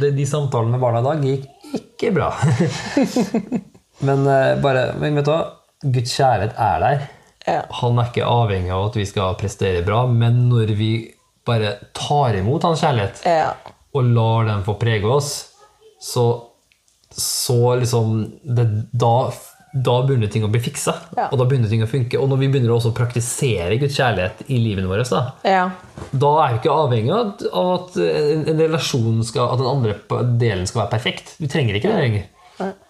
de, 0.03 0.13
de 0.19 0.29
samtalene 0.29 0.77
med 0.77 0.83
barna 0.83 1.05
i 1.05 1.09
dag 1.09 1.31
gikk 1.31 1.55
ikke 1.79 2.15
bra. 2.17 2.33
men 4.09 4.27
eh, 4.27 4.57
bare, 4.63 4.91
men 5.01 5.19
vet 5.21 5.29
du 5.29 5.33
hva? 5.33 5.45
Guds 5.85 6.17
kjærlighet 6.19 6.59
er 6.59 6.83
der. 6.83 7.07
Ja. 7.49 7.61
Han 7.81 7.99
er 7.99 8.11
ikke 8.11 8.29
avhengig 8.29 8.73
av 8.75 8.91
at 8.91 8.99
vi 9.01 9.07
skal 9.09 9.37
prestere 9.41 9.83
bra, 9.87 10.05
men 10.11 10.45
når 10.53 10.75
vi 10.79 10.93
bare 11.49 11.77
tar 11.97 12.37
imot 12.37 12.67
hans 12.69 12.83
kjærlighet 12.85 13.23
Ja. 13.25 13.53
og 13.97 14.11
lar 14.13 14.49
den 14.51 14.65
få 14.67 14.75
prege 14.81 15.09
oss, 15.09 15.31
så, 16.01 16.25
så 17.11 17.77
liksom 17.81 18.19
det, 18.45 18.67
da, 18.93 19.31
da 19.73 19.95
begynner 20.07 20.31
ting 20.31 20.45
å 20.45 20.51
bli 20.53 20.61
fiksa. 20.63 20.95
Ja. 21.17 21.31
Og 21.33 21.41
da 21.41 21.47
begynner 21.49 21.71
ting 21.73 21.83
å 21.83 21.89
funke. 21.91 22.21
Og 22.21 22.29
når 22.31 22.43
vi 22.43 22.51
begynner 22.53 22.75
også 22.77 22.93
å 22.93 22.97
praktisere 22.99 23.79
Guds 23.81 23.97
kjærlighet 23.99 24.45
i 24.53 24.61
livet 24.63 24.87
vårt, 24.91 25.09
da, 25.11 25.23
ja. 25.49 25.65
da 26.13 26.33
er 26.45 26.55
vi 26.55 26.61
ikke 26.63 26.77
avhengig 26.85 27.15
av 27.17 27.33
at, 27.65 27.97
en, 28.05 28.45
en 28.53 28.63
relasjon 28.67 29.23
skal, 29.27 29.55
at 29.55 29.63
den 29.63 29.71
andre 29.73 29.97
delen 30.41 30.69
skal 30.69 30.85
være 30.85 30.95
perfekt. 30.99 31.35
Vi 31.41 31.51
trenger 31.51 31.81
ikke 31.81 31.95
det 31.95 32.03
lenger. 32.05 32.29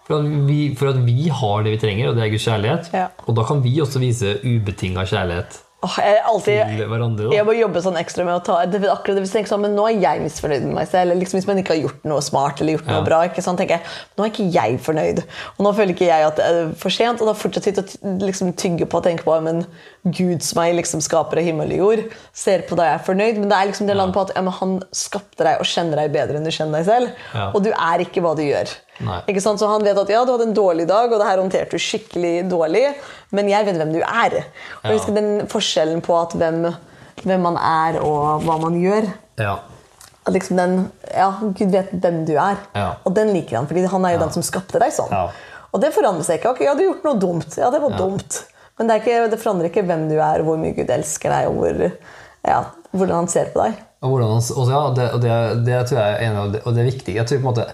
For 0.09 0.19
at, 0.23 0.29
vi, 0.49 0.59
for 0.73 0.89
at 0.89 1.01
vi 1.05 1.29
har 1.29 1.65
det 1.65 1.75
vi 1.77 1.81
trenger, 1.85 2.09
og 2.09 2.17
det 2.17 2.25
er 2.25 2.31
Guds 2.33 2.47
kjærlighet. 2.49 2.91
Ja. 2.97 3.07
Og 3.29 3.35
da 3.37 3.43
kan 3.45 3.61
vi 3.61 3.75
også 3.83 4.01
vise 4.01 4.39
ubetinga 4.41 5.05
kjærlighet 5.05 5.59
Åh, 5.79 5.93
jeg 6.03 6.15
alltid. 6.27 7.29
Jeg 7.31 7.45
må 7.47 7.53
jobbe 7.55 7.79
sånn 7.79 7.95
ekstra 8.01 8.25
med 8.27 8.35
å 8.35 8.41
ta 8.43 8.57
det, 8.67 8.81
akkurat 8.91 9.15
det 9.15 9.21
hvis 9.23 9.31
jeg 9.31 9.37
tenker 9.37 9.51
sånn, 9.53 9.61
men 9.63 9.77
Nå 9.77 9.85
er 9.87 10.01
jeg 10.03 10.19
misfornøyd 10.25 10.65
med 10.65 10.75
meg 10.75 10.89
selv. 10.91 11.15
Liksom, 11.15 11.39
hvis 11.39 11.47
man 11.47 11.61
ikke 11.61 11.71
har 11.71 11.79
gjort 11.85 12.09
noe 12.11 12.23
smart 12.25 12.59
eller 12.59 12.75
gjort 12.75 12.89
noe 12.89 12.97
Ja. 12.97 13.05
bra. 13.05 13.19
ikke 13.29 13.43
sant, 13.45 13.61
tenker 13.61 13.77
jeg, 13.77 13.93
Nå 14.17 14.25
er 14.25 14.33
ikke 14.33 14.47
jeg 14.51 14.81
fornøyd. 14.83 15.21
Og 15.55 15.61
nå 15.63 15.71
føler 15.77 15.95
ikke 15.95 16.09
jeg 16.09 16.25
at 16.27 16.35
det 16.35 16.49
er 16.49 16.73
for 16.75 16.91
sent. 16.91 17.23
Og 17.23 17.31
da 17.31 17.35
fortsetter 17.39 17.71
jeg 17.71 17.85
å 18.03 18.27
liksom, 18.27 18.51
tygge 18.59 18.89
på 18.91 18.99
og 18.99 19.07
tenke 19.07 19.23
på 19.23 19.37
men 19.45 19.63
Gud 20.03 20.43
som 20.43 20.59
meg 20.59 20.75
liksom 20.75 20.99
skaper 20.99 21.39
av 21.39 21.47
himmel 21.47 21.71
og 21.71 21.79
jord, 21.79 22.03
ser 22.33 22.67
på 22.67 22.75
deg 22.75 22.83
og 22.83 22.99
er 22.99 23.05
fornøyd. 23.07 23.39
Men 23.39 23.47
det 23.47 23.55
er 23.61 23.71
liksom 23.71 23.87
det 23.87 23.95
landet 23.95 24.19
på 24.19 24.27
at 24.27 24.35
ja, 24.35 24.43
men 24.43 24.57
han 24.59 24.77
skapte 24.91 25.47
deg 25.47 25.63
og 25.63 25.71
kjenner 25.71 26.03
deg 26.03 26.11
bedre 26.11 26.35
enn 26.35 26.43
du 26.43 26.51
kjenner 26.51 26.83
deg 26.83 26.91
selv. 26.91 27.15
Ja. 27.31 27.51
Og 27.55 27.63
du 27.63 27.71
er 27.71 28.03
ikke 28.03 28.19
hva 28.19 28.35
du 28.35 28.43
gjør. 28.43 28.67
Så 28.99 29.67
Han 29.67 29.83
vet 29.83 29.97
at 29.97 30.09
ja, 30.11 30.25
du 30.25 30.31
hadde 30.33 30.47
en 30.49 30.53
dårlig 30.55 30.87
dag, 30.87 31.11
og 31.11 31.19
det 31.19 31.27
her 31.27 31.39
håndterte 31.39 31.77
du 31.77 31.79
skikkelig 31.81 32.49
dårlig, 32.51 32.85
men 33.31 33.49
jeg 33.49 33.65
vet 33.65 33.79
hvem 33.79 33.93
du 33.95 33.99
er. 34.03 34.39
Og 34.83 34.91
ja. 34.91 35.13
den 35.15 35.47
forskjellen 35.47 36.01
på 36.03 36.15
at 36.19 36.35
hvem, 36.35 36.65
hvem 37.23 37.41
man 37.47 37.57
er, 37.57 37.99
og 38.03 38.43
hva 38.43 38.57
man 38.61 38.75
gjør. 38.81 39.07
Ja. 39.39 39.57
At 40.27 40.35
liksom 40.35 40.59
den, 40.59 40.75
ja, 41.15 41.29
Gud 41.41 41.71
vet 41.71 41.93
hvem 41.95 42.25
du 42.27 42.35
er, 42.35 42.59
Ja. 42.75 42.89
og 43.05 43.15
den 43.15 43.31
liker 43.33 43.57
han. 43.57 43.67
fordi 43.67 43.85
han 43.87 44.05
er 44.05 44.17
jo 44.17 44.19
den 44.25 44.31
som 44.35 44.43
skapte 44.43 44.79
deg 44.83 44.91
sånn. 44.93 45.11
Ja. 45.15 45.29
Og 45.71 45.81
det 45.81 45.93
forandrer 45.93 46.25
seg 46.25 46.39
ikke. 46.39 46.51
Ok, 46.55 46.61
ja, 46.65 46.73
du 46.73 46.81
har 46.83 46.89
gjort 46.93 47.03
noe 47.05 47.19
dumt. 47.21 47.57
Ja, 47.57 47.69
det 47.69 47.79
var 47.81 47.95
dumt. 47.97 48.43
Men 48.77 48.87
det, 48.87 48.95
er 48.95 49.01
ikke, 49.03 49.29
det 49.31 49.39
forandrer 49.41 49.69
ikke 49.69 49.83
hvem 49.85 50.07
du 50.09 50.15
er, 50.17 50.41
hvor 50.43 50.57
mye 50.57 50.73
Gud 50.73 50.89
elsker 50.89 51.29
deg, 51.29 51.49
og 51.51 51.59
hvor, 51.59 51.81
ja, 52.47 52.59
hvordan 52.91 53.15
han 53.21 53.27
ser 53.31 53.51
på 53.53 53.61
deg. 53.63 53.77
Og, 54.01 54.09
hvordan, 54.13 54.29
han- 54.31 54.39
også, 54.39 54.71
ja, 54.71 54.83
det, 54.95 55.07
det, 55.21 55.37
det 55.67 55.79
tror 55.89 55.99
jeg 55.99 56.13
er 56.15 56.23
enig, 56.25 56.39
av 56.43 56.51
det, 56.53 56.61
og 56.65 56.75
det 56.75 56.81
er 56.83 56.87
viktig. 56.91 57.15
Jeg 57.19 57.27
tror 57.27 57.37
på 57.37 57.43
en 57.43 57.49
måte 57.49 57.65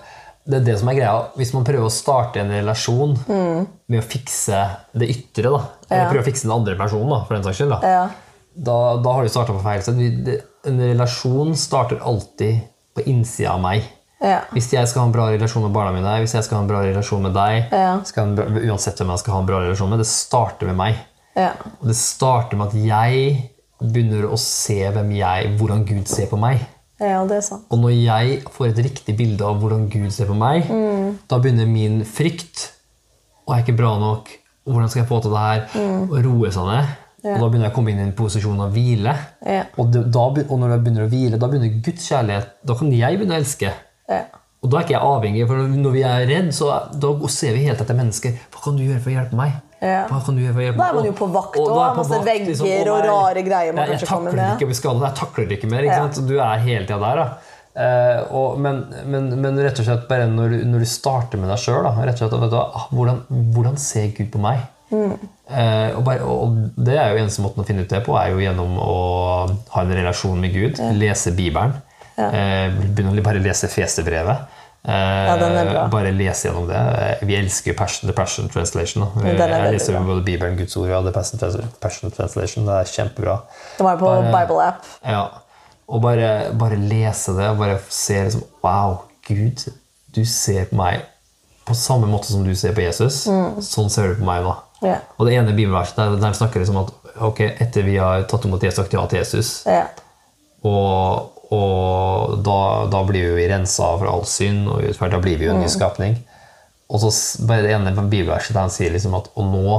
det 0.45 0.59
er 0.61 0.65
det 0.65 0.75
som 0.79 0.89
er 0.91 0.97
greia. 0.99 1.13
Hvis 1.37 1.53
man 1.55 1.63
prøver 1.65 1.87
å 1.87 1.91
starte 1.93 2.37
en 2.43 2.51
relasjon 2.53 3.15
med 3.27 3.99
å 3.99 4.05
fikse 4.05 4.59
det 4.93 5.09
ytre, 5.09 5.49
da, 5.49 5.61
eller 5.89 6.05
Mm. 6.05 6.05
Ja. 6.05 6.11
prøve 6.11 6.23
å 6.23 6.27
fikse 6.29 6.43
den 6.47 6.51
andre 6.51 6.75
personen, 6.77 7.09
da, 7.09 7.23
for 7.25 7.35
den 7.35 7.43
saks 7.43 7.57
skyld, 7.57 7.69
da, 7.69 7.79
Ja. 7.87 8.09
da, 8.57 8.97
da 9.01 9.13
har 9.13 9.23
du 9.23 9.29
starta 9.29 9.53
på 9.53 9.63
feil 9.63 9.81
sted. 9.81 10.41
En 10.65 10.79
relasjon 10.79 11.55
starter 11.55 11.99
alltid 12.01 12.61
på 12.95 13.03
innsida 13.05 13.51
av 13.53 13.61
meg. 13.61 13.83
Ja. 14.21 14.41
Hvis 14.53 14.71
jeg 14.71 14.87
skal 14.87 15.01
ha 15.01 15.05
en 15.07 15.11
bra 15.13 15.25
relasjon 15.29 15.63
med 15.63 15.73
barna 15.73 15.91
mine, 15.91 16.21
hvis 16.23 16.33
jeg 16.33 16.43
skal 16.45 16.57
ha 16.57 16.61
en 16.63 16.69
bra 16.69 16.79
relasjon 16.81 17.21
med 17.21 17.33
deg, 17.33 17.69
bra, 17.69 18.45
uansett 18.71 18.97
hvem 18.97 19.09
jeg 19.11 19.19
skal 19.19 19.33
ha 19.33 19.39
en 19.41 19.45
bra 19.45 19.59
relasjon 19.59 19.89
med, 19.89 19.99
det 19.99 20.07
starter 20.07 20.65
med 20.67 20.77
meg. 20.77 20.95
Ja. 21.35 21.51
Og 21.81 21.87
det 21.87 21.95
starter 21.95 22.55
med 22.57 22.67
at 22.67 22.73
jeg 22.73 23.51
begynner 23.83 24.23
å 24.31 24.37
se 24.39 24.79
hvem 24.89 25.11
jeg, 25.17 25.57
hvordan 25.59 25.85
Gud 25.85 26.07
ser 26.07 26.27
på 26.27 26.39
meg. 26.39 26.65
Ja, 26.99 27.21
det 27.27 27.37
er 27.37 27.45
sant. 27.45 27.65
Og 27.69 27.79
når 27.79 27.93
jeg 27.97 28.41
får 28.55 28.67
et 28.71 28.83
riktig 28.85 29.17
bilde 29.17 29.43
av 29.45 29.59
hvordan 29.61 29.89
Gud 29.91 30.11
ser 30.15 30.29
på 30.29 30.35
meg, 30.37 30.69
Mm. 30.71 31.17
da 31.29 31.39
begynner 31.39 31.67
min 31.67 32.03
frykt 32.05 32.71
Og 33.47 33.53
er 33.53 33.61
ikke 33.61 33.75
bra 33.77 33.91
nok? 33.99 34.29
Hvordan 34.65 34.89
skal 34.89 35.03
jeg 35.03 35.07
få 35.09 35.19
til 35.21 35.31
det 35.35 35.41
her? 35.43 35.65
Mm. 35.75 36.05
Og 36.09 36.23
roe 36.25 36.49
seg 36.51 36.65
ned. 36.65 36.93
Og 37.25 37.39
da 37.41 37.47
begynner 37.49 37.67
jeg 37.67 37.73
å 37.73 37.75
komme 37.75 37.91
inn 37.91 37.99
i 37.99 38.05
en 38.07 38.15
posisjon 38.17 38.59
av 38.61 38.71
hvile. 38.73 39.13
Ja. 39.45 39.63
Og, 39.77 39.91
da, 39.93 40.23
og 40.25 40.57
når 40.61 40.73
jeg 40.73 40.81
begynner 40.85 41.05
å 41.05 41.11
hvile, 41.11 41.37
da 41.41 41.49
begynner 41.51 41.81
Guds 41.85 42.07
kjærlighet 42.09 42.47
Da 42.65 42.73
kan 42.79 42.91
jeg 42.93 43.19
begynne 43.19 43.37
å 43.37 43.41
elske. 43.41 43.71
Ja. 44.09 44.23
Og 44.65 44.71
da 44.71 44.79
er 44.79 44.85
ikke 44.87 44.95
jeg 44.95 45.05
avhengig, 45.05 45.45
for 45.47 45.61
når 45.69 45.93
vi 45.93 46.01
er 46.09 46.25
redd, 46.25 46.49
så 46.57 46.71
da 46.97 47.13
ser 47.29 47.53
vi 47.53 47.67
helt 47.67 47.81
etter 47.81 47.97
mennesker. 47.97 48.33
Hva 48.53 48.63
kan 48.63 48.77
du 48.77 48.81
gjøre 48.81 49.01
for 49.03 49.11
å 49.11 49.17
hjelpe 49.19 49.37
meg? 49.37 49.51
Ja. 49.81 50.05
Hva 50.07 50.21
kan 50.25 50.35
du 50.37 50.41
gjøre 50.41 50.53
for 50.55 50.61
å 50.61 50.65
hjelpe 50.65 50.77
Da 50.79 50.85
er 50.89 50.93
man 50.95 51.05
jo 51.05 51.11
på 51.11 51.27
vakt, 51.33 51.57
Og- 51.59 51.67
og 51.67 51.75
da 51.75 51.87
jeg 51.89 51.97
masse 51.97 52.13
vakt, 52.15 52.25
vegger 52.25 52.47
liksom, 52.47 52.67
og 52.67 52.87
og, 52.87 53.05
rare 53.09 53.41
greier 53.43 53.73
man 53.75 53.87
jeg, 53.89 53.99
jeg 53.99 54.07
takler 54.09 54.31
med. 54.35 54.53
ikke 54.55 54.65
å 54.65 54.71
bli 54.71 54.77
skadet. 54.79 55.01
Jeg 55.09 55.15
takler 55.19 55.49
det 55.49 55.57
ikke 55.59 55.69
mer. 55.71 55.83
Ikke 55.83 55.99
Ja. 56.05 56.27
Du 56.27 56.39
er 56.39 56.57
hele 56.59 56.85
tida 56.85 56.99
der. 56.99 57.15
da. 57.15 57.27
Eh, 57.75 58.23
og, 58.31 58.57
men, 58.57 58.85
men, 59.05 59.41
men 59.41 59.57
rett 59.59 59.79
og 59.79 59.85
slett 59.85 60.07
bare 60.07 60.29
når, 60.31 60.63
når 60.63 60.79
du 60.79 60.85
starter 60.85 61.37
med 61.37 61.49
deg 61.51 61.59
sjøl 61.59 61.83
hvordan, 61.83 63.19
hvordan 63.51 63.77
ser 63.77 64.07
Gud 64.15 64.31
på 64.31 64.39
meg? 64.39 64.59
Mm. 64.93 65.17
Eh, 65.49 65.91
og, 65.97 66.03
bare, 66.05 66.21
og 66.23 66.55
det 66.77 66.95
er 66.95 67.11
jo 67.11 67.19
eneste 67.23 67.41
måten 67.43 67.63
å 67.63 67.67
finne 67.67 67.83
ut 67.83 67.89
det 67.91 68.03
på, 68.05 68.15
er 68.15 68.31
jo 68.31 68.39
gjennom 68.39 68.77
å 68.79 68.95
ha 69.75 69.81
en 69.81 69.91
relasjon 69.91 70.39
med 70.39 70.53
Gud. 70.53 70.79
Lese 70.95 71.33
Bibelen. 71.35 71.73
Eh, 72.17 72.69
begynne 72.95 73.11
å 73.11 73.23
bare 73.25 73.41
lese 73.43 73.67
Fesebrevet. 73.67 74.45
Eh, 74.85 75.31
den 75.41 75.57
er 75.57 75.71
bra. 75.71 75.87
bare 75.89 76.11
lese 76.13 76.47
gjennom 76.47 76.67
det. 76.69 76.75
Eh, 76.77 77.25
Vi 77.27 77.35
elsker 77.35 77.73
Passion, 77.73 78.09
The 78.09 78.13
Passion 78.15 78.49
Translation. 78.49 79.05
Da. 79.05 79.31
Jeg 79.33 79.73
leser 79.73 79.97
både 79.99 80.23
Bibelen, 80.25 80.57
Guds 80.57 80.77
ord 80.77 80.89
og 80.89 81.07
The 81.07 81.13
Passion, 81.15 82.11
Translation. 82.11 82.67
Det 82.67 82.75
er 82.75 82.91
kjempebra. 82.91 83.39
Det 83.77 83.87
var 83.87 83.97
på 83.97 84.13
Bible-app. 84.29 84.85
Ja. 85.05 85.25
Og 85.87 86.01
bare, 86.01 86.51
bare 86.57 86.77
lese 86.81 87.33
det 87.37 87.49
bare 87.57 87.79
se 87.89 88.23
liksom 88.23 88.43
Wow, 88.63 89.03
Gud, 89.27 89.67
du 90.15 90.23
ser 90.25 90.65
på 90.69 90.77
meg 90.79 91.03
på 91.65 91.73
samme 91.73 92.07
måte 92.09 92.29
som 92.29 92.43
du 92.45 92.53
ser 92.57 92.73
på 92.77 92.83
Jesus. 92.85 93.23
Sånn 93.65 93.89
ser 93.89 94.13
du 94.13 94.19
på 94.21 94.27
meg 94.27 94.43
nå. 94.45 94.53
Yeah. 94.83 95.01
Og 95.17 95.25
det 95.25 95.37
ene 95.37 95.53
bibelverset 95.55 95.97
der, 95.97 96.17
der 96.21 96.35
snakker 96.37 96.61
det 96.61 96.69
om 96.69 96.83
at 96.83 96.91
ok, 97.25 97.41
etter 97.63 97.85
vi 97.87 97.95
har 97.97 98.25
tatt 98.29 98.45
imot 98.45 98.63
ja 98.63 98.73
til 98.75 99.17
Jesus, 99.17 99.63
yeah. 99.65 99.87
og, 100.61 101.31
og 101.53 102.39
da, 102.45 102.55
da 102.89 103.03
blir 103.07 103.35
vi 103.37 103.47
rensa 103.51 103.91
for 103.99 104.07
all 104.09 104.23
synd, 104.25 104.67
og 104.71 104.81
utført, 104.89 105.11
da 105.13 105.19
blir 105.21 105.37
vi 105.37 105.45
jo 105.45 105.53
en 105.53 105.61
ny 105.61 105.67
skapning. 105.69 106.15
Og 106.89 107.01
så 107.01 107.11
bare 107.47 107.63
det 107.65 107.71
ene 107.75 107.93
bibelverset 107.97 108.53
der 108.53 108.61
han 108.67 108.73
sier 108.73 108.91
liksom 108.93 109.15
at 109.17 109.31
Og 109.35 109.47
nå 109.49 109.77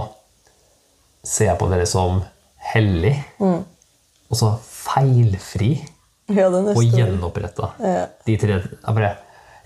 ser 1.26 1.46
jeg 1.52 1.58
på 1.58 1.68
dere 1.70 1.86
som 1.86 2.20
hellig, 2.72 3.14
og 3.42 4.34
så 4.38 4.52
feilfri 4.62 5.72
ja, 6.34 6.48
og 6.50 6.82
gjenoppretta. 6.82 7.72
Ja. 7.82 8.06
De 8.26 8.36
tre 8.42 8.56
jeg 8.60 8.78
bare, 8.94 9.12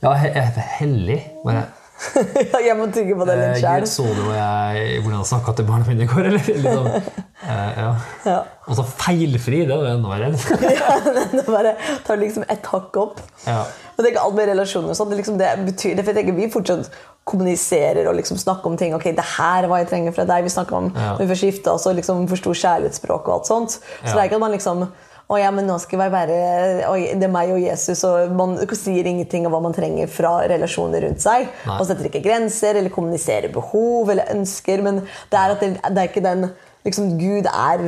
Ja, 0.02 0.14
he- 0.16 0.32
he- 0.32 0.64
hellig. 0.78 1.18
Bare, 1.44 1.66
jeg 2.66 2.76
må 2.78 2.86
tygge 2.94 3.16
på 3.18 3.26
det 3.28 3.34
Eh, 3.36 3.54
litt 3.54 3.64
Gud, 3.64 3.88
så 3.90 4.04
du 4.16 4.22
jeg, 4.32 5.00
hvordan 5.02 5.18
jeg 5.20 5.28
snakka 5.30 5.52
til 5.58 5.66
barna 5.68 5.84
mine 5.88 6.06
i 6.06 6.08
går? 6.08 6.24
Eller? 6.30 6.48
Liksom, 6.48 6.86
eh, 7.44 7.70
ja. 7.76 7.90
Ja. 8.24 8.38
Og 8.70 8.78
så 8.78 8.84
feilfri, 8.88 9.60
det 9.68 9.76
var 9.76 9.90
enda 9.92 10.08
verre. 10.08 10.30
Det 11.36 11.44
bare 11.46 11.74
tar 12.06 12.16
liksom 12.20 12.44
et 12.48 12.66
hakk 12.72 12.96
opp. 13.02 13.20
ja. 13.46 13.62
Men 13.96 14.04
det 14.06 14.08
er 14.08 14.14
ikke 14.14 14.22
alt 14.24 14.36
med 14.38 14.46
relasjoner 14.48 14.92
og 14.94 14.96
sånn. 14.96 15.10
Det, 15.12 15.16
liksom, 15.20 15.34
det 15.36 15.48
betyr 15.66 15.96
det, 15.98 16.04
for 16.06 16.14
jeg 16.14 16.22
tenker 16.22 16.36
Vi 16.38 16.46
fortsatt 16.54 16.86
kommuniserer 17.28 18.06
og 18.08 18.14
liksom 18.16 18.38
snakker 18.40 18.70
om 18.72 18.76
ting. 18.80 18.94
ok, 18.96 19.10
det 19.18 19.26
her 19.36 19.66
er 19.66 19.68
hva 19.68 19.82
jeg 19.82 19.90
trenger 19.90 20.14
fra 20.16 20.24
deg. 20.30 20.46
Vi 20.46 20.52
snakker 20.54 20.78
om 20.78 20.88
Ja. 20.96 21.10
når 21.18 21.20
vi 21.20 21.28
får 21.34 21.40
skifta 21.42 21.74
oss 21.76 21.84
og 21.86 21.98
liksom 21.98 22.24
forsto 22.30 22.54
kjærlighetsspråk 22.62 23.28
og 23.28 23.34
alt 23.34 23.46
sånt. 23.50 23.70
Så 23.76 24.08
Ja. 24.08 24.14
det 24.14 24.20
er 24.22 24.28
ikke 24.30 24.40
at 24.40 24.44
man 24.46 24.52
liksom 24.56 24.86
å 25.30 25.36
ja, 25.38 25.50
men 25.54 25.68
nå 25.68 25.76
skal 25.78 26.00
jeg 26.02 26.10
være 26.12 26.36
oi, 26.90 27.02
Det 27.14 27.26
er 27.28 27.32
meg 27.32 27.52
og 27.54 27.60
Jesus, 27.62 28.00
og 28.08 28.32
man 28.34 28.56
sier 28.74 29.06
ingenting 29.06 29.46
om 29.46 29.54
hva 29.54 29.60
man 29.62 29.76
trenger 29.76 30.10
fra 30.10 30.40
relasjoner 30.50 31.04
rundt 31.06 31.22
seg. 31.22 31.46
Nei. 31.68 31.76
Og 31.78 31.86
setter 31.86 32.08
ikke 32.10 32.22
grenser 32.24 32.80
eller 32.80 32.90
kommuniserer 32.90 33.52
behov 33.54 34.10
eller 34.10 34.32
ønsker, 34.34 34.82
men 34.82 35.04
det 35.30 35.38
er, 35.38 35.54
at 35.54 35.62
det, 35.62 35.70
det 35.78 36.02
er 36.02 36.10
ikke 36.10 36.24
den 36.26 36.48
liksom 36.86 37.10
Gud 37.20 37.46
er 37.46 37.82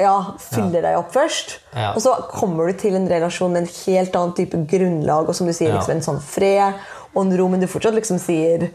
Ja, 0.00 0.14
fyller 0.38 0.84
deg 0.86 0.96
opp 1.00 1.12
først. 1.12 1.58
Ja. 1.74 1.92
Og 1.96 2.00
så 2.04 2.14
kommer 2.30 2.70
du 2.70 2.78
til 2.80 2.94
en 2.96 3.08
relasjon 3.10 3.52
med 3.52 3.66
en 3.66 3.72
helt 3.84 4.16
annen 4.16 4.36
type 4.38 4.60
grunnlag, 4.70 5.28
og 5.28 5.36
som 5.36 5.50
du 5.50 5.52
sier, 5.52 5.72
Ja. 5.72 5.80
liksom 5.80 5.96
en 5.98 6.06
sånn 6.06 6.22
fred 6.22 6.78
og 7.12 7.24
en 7.26 7.36
ro, 7.36 7.48
men 7.50 7.60
du 7.60 7.66
fortsatt 7.68 7.96
liksom 7.98 8.20
sier 8.22 8.70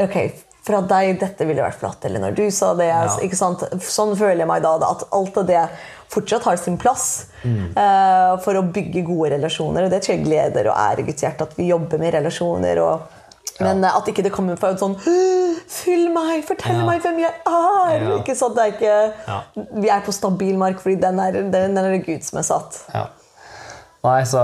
Ok, 0.00 0.16
fra 0.66 0.80
deg, 0.84 1.14
dette 1.20 1.46
ville 1.48 1.62
vært 1.64 1.78
flott. 1.80 2.04
Eller 2.04 2.20
når 2.20 2.34
du 2.36 2.44
sa 2.52 2.74
det. 2.76 2.88
Ja. 2.90 3.06
Sånn 3.80 4.16
føler 4.18 4.42
jeg 4.44 4.50
meg 4.50 4.62
da. 4.62 4.74
At 4.90 5.06
alt 5.16 5.38
av 5.40 5.46
det 5.48 5.62
fortsatt 6.10 6.44
har 6.48 6.56
sin 6.60 6.76
plass 6.78 7.26
Mm. 7.40 7.70
uh, 7.72 8.36
for 8.44 8.52
å 8.58 8.62
bygge 8.68 9.00
gode 9.06 9.30
relasjoner. 9.32 9.86
Og 9.86 9.90
det 9.94 10.02
tror 10.04 10.16
jeg 10.18 10.24
gleder 10.26 10.66
og 10.68 10.76
ærer 10.76 11.06
Guds 11.06 11.22
hjerte, 11.24 11.46
at 11.46 11.54
vi 11.56 11.70
jobber 11.70 11.98
med 12.02 12.12
relasjoner. 12.18 12.78
og 12.84 13.16
men 13.60 13.82
uh, 13.84 13.94
at 13.96 14.06
ikke 14.08 14.22
det 14.24 14.32
kommer 14.32 14.56
fra 14.60 14.70
en 14.74 14.78
sånn 14.80 14.94
«Åh, 14.96 15.56
Fyll 15.70 16.08
meg! 16.12 16.42
Fortell 16.48 16.76
Ja. 16.80 16.84
meg 16.86 17.00
hvem 17.04 17.18
jeg 17.22 17.30
er! 17.46 18.02
Ja. 18.02 18.18
Ikke 18.18 18.34
sant? 18.36 18.56
Det 18.56 18.62
er 18.66 18.74
ikke, 18.74 19.14
Ja. 19.28 19.40
Vi 19.80 19.88
er 19.88 20.00
på 20.04 20.12
stabil 20.12 20.56
mark, 20.58 20.80
fordi 20.80 20.96
den 21.00 21.18
er, 21.20 21.32
den, 21.52 21.76
er 21.78 21.96
Gud 22.04 22.22
som 22.24 22.38
er 22.40 22.42
satt. 22.48 22.78
Ja. 22.94 23.06
Nei, 24.04 24.22
så 24.24 24.40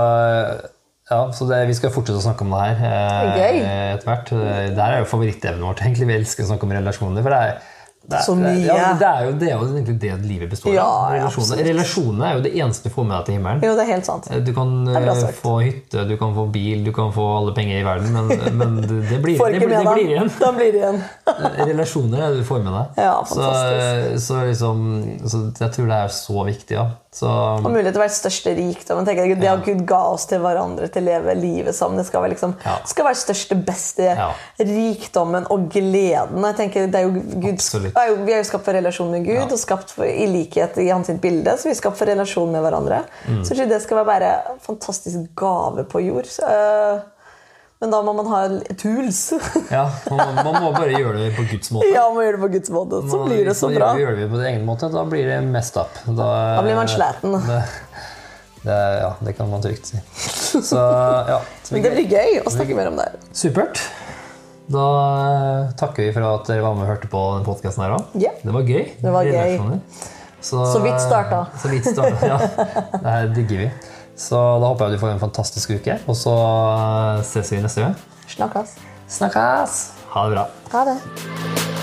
ja, 1.07 1.19
så 1.31 1.47
det, 1.47 1.61
Vi 1.69 1.77
skal 1.77 1.93
fortsette 1.95 2.19
å 2.19 2.25
snakke 2.25 2.43
om 2.43 2.51
det 2.51 2.63
her 2.81 2.81
eh, 2.83 3.93
etter 3.95 4.09
hvert. 4.09 4.31
Det 4.33 4.81
her 4.81 4.97
er 4.97 5.01
jo 5.03 5.09
favorittemnet 5.09 5.63
vårt. 5.63 5.81
egentlig. 5.85 6.09
Vi 6.09 6.17
elsker 6.19 6.43
å 6.43 6.51
snakke 6.51 6.67
om 6.67 6.75
relasjoner. 6.75 7.23
for 7.23 7.35
det 7.35 7.41
er 7.45 7.76
det 8.07 8.15
er, 8.15 8.23
Så 8.23 8.35
mye. 8.39 8.63
Ja, 8.63 8.93
det 8.95 9.07
er 9.07 9.25
jo 9.25 9.31
det, 9.35 9.47
er 9.51 9.57
jo 9.57 9.65
egentlig 9.67 9.95
det 9.99 10.11
livet 10.23 10.51
består 10.53 10.71
Ja, 10.71 10.85
av. 10.87 11.09
Relasjoner. 11.11 11.63
Relasjonene 11.67 12.29
er 12.29 12.37
jo 12.37 12.43
det 12.45 12.51
eneste 12.55 12.87
du 12.87 12.93
får 12.93 13.07
med 13.09 13.15
deg 13.17 13.25
til 13.27 13.35
himmelen. 13.35 13.65
Jo, 13.67 13.73
det 13.75 13.83
er 13.83 13.89
helt 13.91 14.07
sant. 14.07 14.29
Du 14.47 14.51
kan 14.55 14.71
eh, 14.87 15.23
få 15.41 15.55
hytte, 15.65 16.05
du 16.07 16.13
kan 16.21 16.35
få 16.37 16.45
bil, 16.53 16.85
du 16.87 16.93
kan 16.95 17.11
få 17.15 17.25
alle 17.41 17.55
penger 17.57 17.81
i 17.81 17.83
verden, 17.87 18.15
men, 18.15 18.31
men 18.61 18.77
det, 18.85 19.19
blir, 19.25 19.35
det, 19.35 19.59
blir, 19.59 19.75
det 19.75 19.83
blir 19.83 20.03
igjen. 20.05 20.31
Da 20.39 20.53
blir 20.55 20.71
det 20.71 20.83
igjen. 20.85 21.01
Relasjoner 21.73 22.23
er 22.23 22.37
det 22.37 22.45
du 22.45 22.47
får 22.47 22.63
med 22.63 22.77
deg. 22.77 23.03
Ja, 23.09 23.17
så, 23.27 23.41
fantastisk. 23.41 24.27
så, 24.29 24.39
liksom, 24.53 24.87
så 25.27 25.43
jeg 25.65 25.75
tror 25.75 25.91
det 25.91 25.99
er 26.05 26.15
så 26.21 26.47
viktig. 26.47 26.79
Ja. 26.79 26.87
Så, 27.17 27.27
Og 27.27 27.71
mulighet 27.71 27.95
til 27.95 28.01
å 28.01 28.03
være 28.03 28.13
største 28.13 28.51
rikdom. 28.53 28.99
Tenker, 29.07 29.31
det 29.41 29.47
at 29.49 29.63
Gud 29.65 29.79
ga 29.89 30.01
oss 30.13 30.27
til 30.29 30.41
hverandre 30.43 30.85
til 30.93 31.01
å 31.01 31.07
leve 31.07 31.33
livet 31.39 31.73
sammen, 31.75 31.97
det 31.97 32.05
skal 32.05 32.21
være, 32.21 32.35
liksom, 32.35 32.53
Ja. 32.63 32.75
skal 32.85 33.07
være 33.07 33.17
største, 33.17 33.57
beste 33.67 34.11
rikdommen 34.61 35.47
og 35.53 35.65
gleden. 35.73 36.45
Jeg 36.45 36.57
tenker, 36.59 36.87
det 36.91 36.99
er 37.01 37.07
jo 37.07 37.15
Guds 37.41 37.67
Absolutt. 37.67 37.96
Er 38.03 38.07
jo, 38.11 38.15
vi 38.27 38.33
er 38.35 38.41
jo 38.43 38.47
skapt 38.49 38.65
for 38.65 38.73
relasjon 38.77 39.11
med 39.11 39.25
Gud 39.25 39.35
Ja. 39.35 39.45
og 39.47 39.59
skapt 39.59 39.91
for, 39.95 40.05
i 40.05 40.25
likhet 40.29 40.77
i 40.83 40.87
hans 40.89 41.09
bilde. 41.21 41.53
Så 41.57 41.69
vi 41.69 41.75
er 41.75 41.79
skapt 41.81 41.97
for 41.97 42.05
relasjon 42.09 42.51
med 42.51 42.61
hverandre. 42.65 43.03
Mm. 43.27 43.43
Så 43.45 43.55
det 43.57 43.81
skal 43.83 43.97
være 44.01 44.05
bare 44.11 44.31
en 44.53 44.59
fantastisk 44.65 45.29
gave 45.35 45.83
på 45.89 46.01
jord. 46.05 46.27
Eh, 46.47 46.99
Men 47.79 47.91
da 47.93 47.99
må 48.01 48.13
man 48.17 48.25
ha 48.25 48.37
tools. 48.81 49.33
ja, 49.71 49.83
man, 50.09 50.35
man 50.41 50.55
må 50.63 50.71
bare 50.73 50.97
gjøre 50.97 51.17
det 51.19 51.35
på 51.37 51.43
Guds 51.51 51.69
måte. 51.71 51.91
ja, 51.93 52.07
man 52.09 52.15
må 52.15 52.23
gjøre 52.25 52.37
det 52.39 52.41
på 52.41 52.51
Guds 52.55 52.69
måte. 52.73 53.01
Så 53.09 53.17
Man- 53.19 53.29
blir 53.29 53.45
det 53.45 53.53
så 53.55 53.69
bra. 53.69 53.91
Gjør, 53.93 53.99
gjør 54.01 54.15
det 54.17 54.29
på 54.31 54.39
egen 54.49 54.65
måte, 54.65 54.89
da 54.91 55.03
blir 55.05 55.27
det 55.29 55.43
mest 55.45 55.77
up. 55.77 55.93
Da, 56.07 56.55
Da 56.57 56.61
blir 56.65 56.75
man 56.75 56.87
sliten. 56.87 57.37
Det, 57.47 58.71
det, 58.73 58.99
ja, 58.99 59.11
det 59.21 59.33
kan 59.37 59.49
man 59.49 59.61
trygt 59.61 59.85
si. 59.85 59.97
Så 60.65 60.75
ja. 60.75 61.37
Så 61.63 61.73
Men 61.77 61.83
det 61.85 61.91
blir 61.93 62.09
gøy 62.09 62.41
å 62.41 62.49
snakke 62.51 62.75
mer 62.75 62.89
om 62.89 62.97
det. 62.99 63.05
Supert. 63.31 63.79
Da 64.67 64.85
eh, 65.63 65.75
takker 65.79 66.03
vi 66.07 66.13
for 66.15 66.25
at 66.27 66.49
dere 66.49 66.63
var 66.65 66.75
med 66.75 66.83
og 66.83 66.91
hørte 66.91 67.09
på 67.11 67.21
den 67.37 67.45
podkasten 67.47 67.85
her 67.85 67.95
òg. 67.95 68.17
Ja. 68.19 68.33
Det 68.41 68.55
var 68.55 68.67
gøy. 68.67 68.83
Det 68.99 69.13
var 69.15 69.29
gøy. 69.29 69.55
Så, 70.41 70.63
Så 70.73 70.81
vidt 70.83 70.99
starta. 71.01 71.45
Så 71.61 71.71
vidt 71.71 71.87
starta, 71.87 72.27
ja. 72.27 72.37
Det 73.01 73.07
her 73.07 73.31
digger 73.35 73.63
vi. 73.65 73.69
Så 74.17 74.35
da 74.35 74.71
håper 74.73 74.89
jeg 74.89 74.97
du 74.97 75.03
får 75.05 75.15
en 75.15 75.23
fantastisk 75.23 75.75
uke, 75.77 75.99
og 76.09 76.17
så 76.19 76.35
eh, 76.35 77.23
ses 77.31 77.53
vi 77.53 77.63
neste 77.63 77.85
gang. 77.85 77.97
Snakkes. 78.35 78.77
Snakkes! 79.07 79.81
Ha 80.13 80.27
det 80.27 80.37
bra. 80.37 80.47
Ha 80.75 80.85
det. 80.91 81.76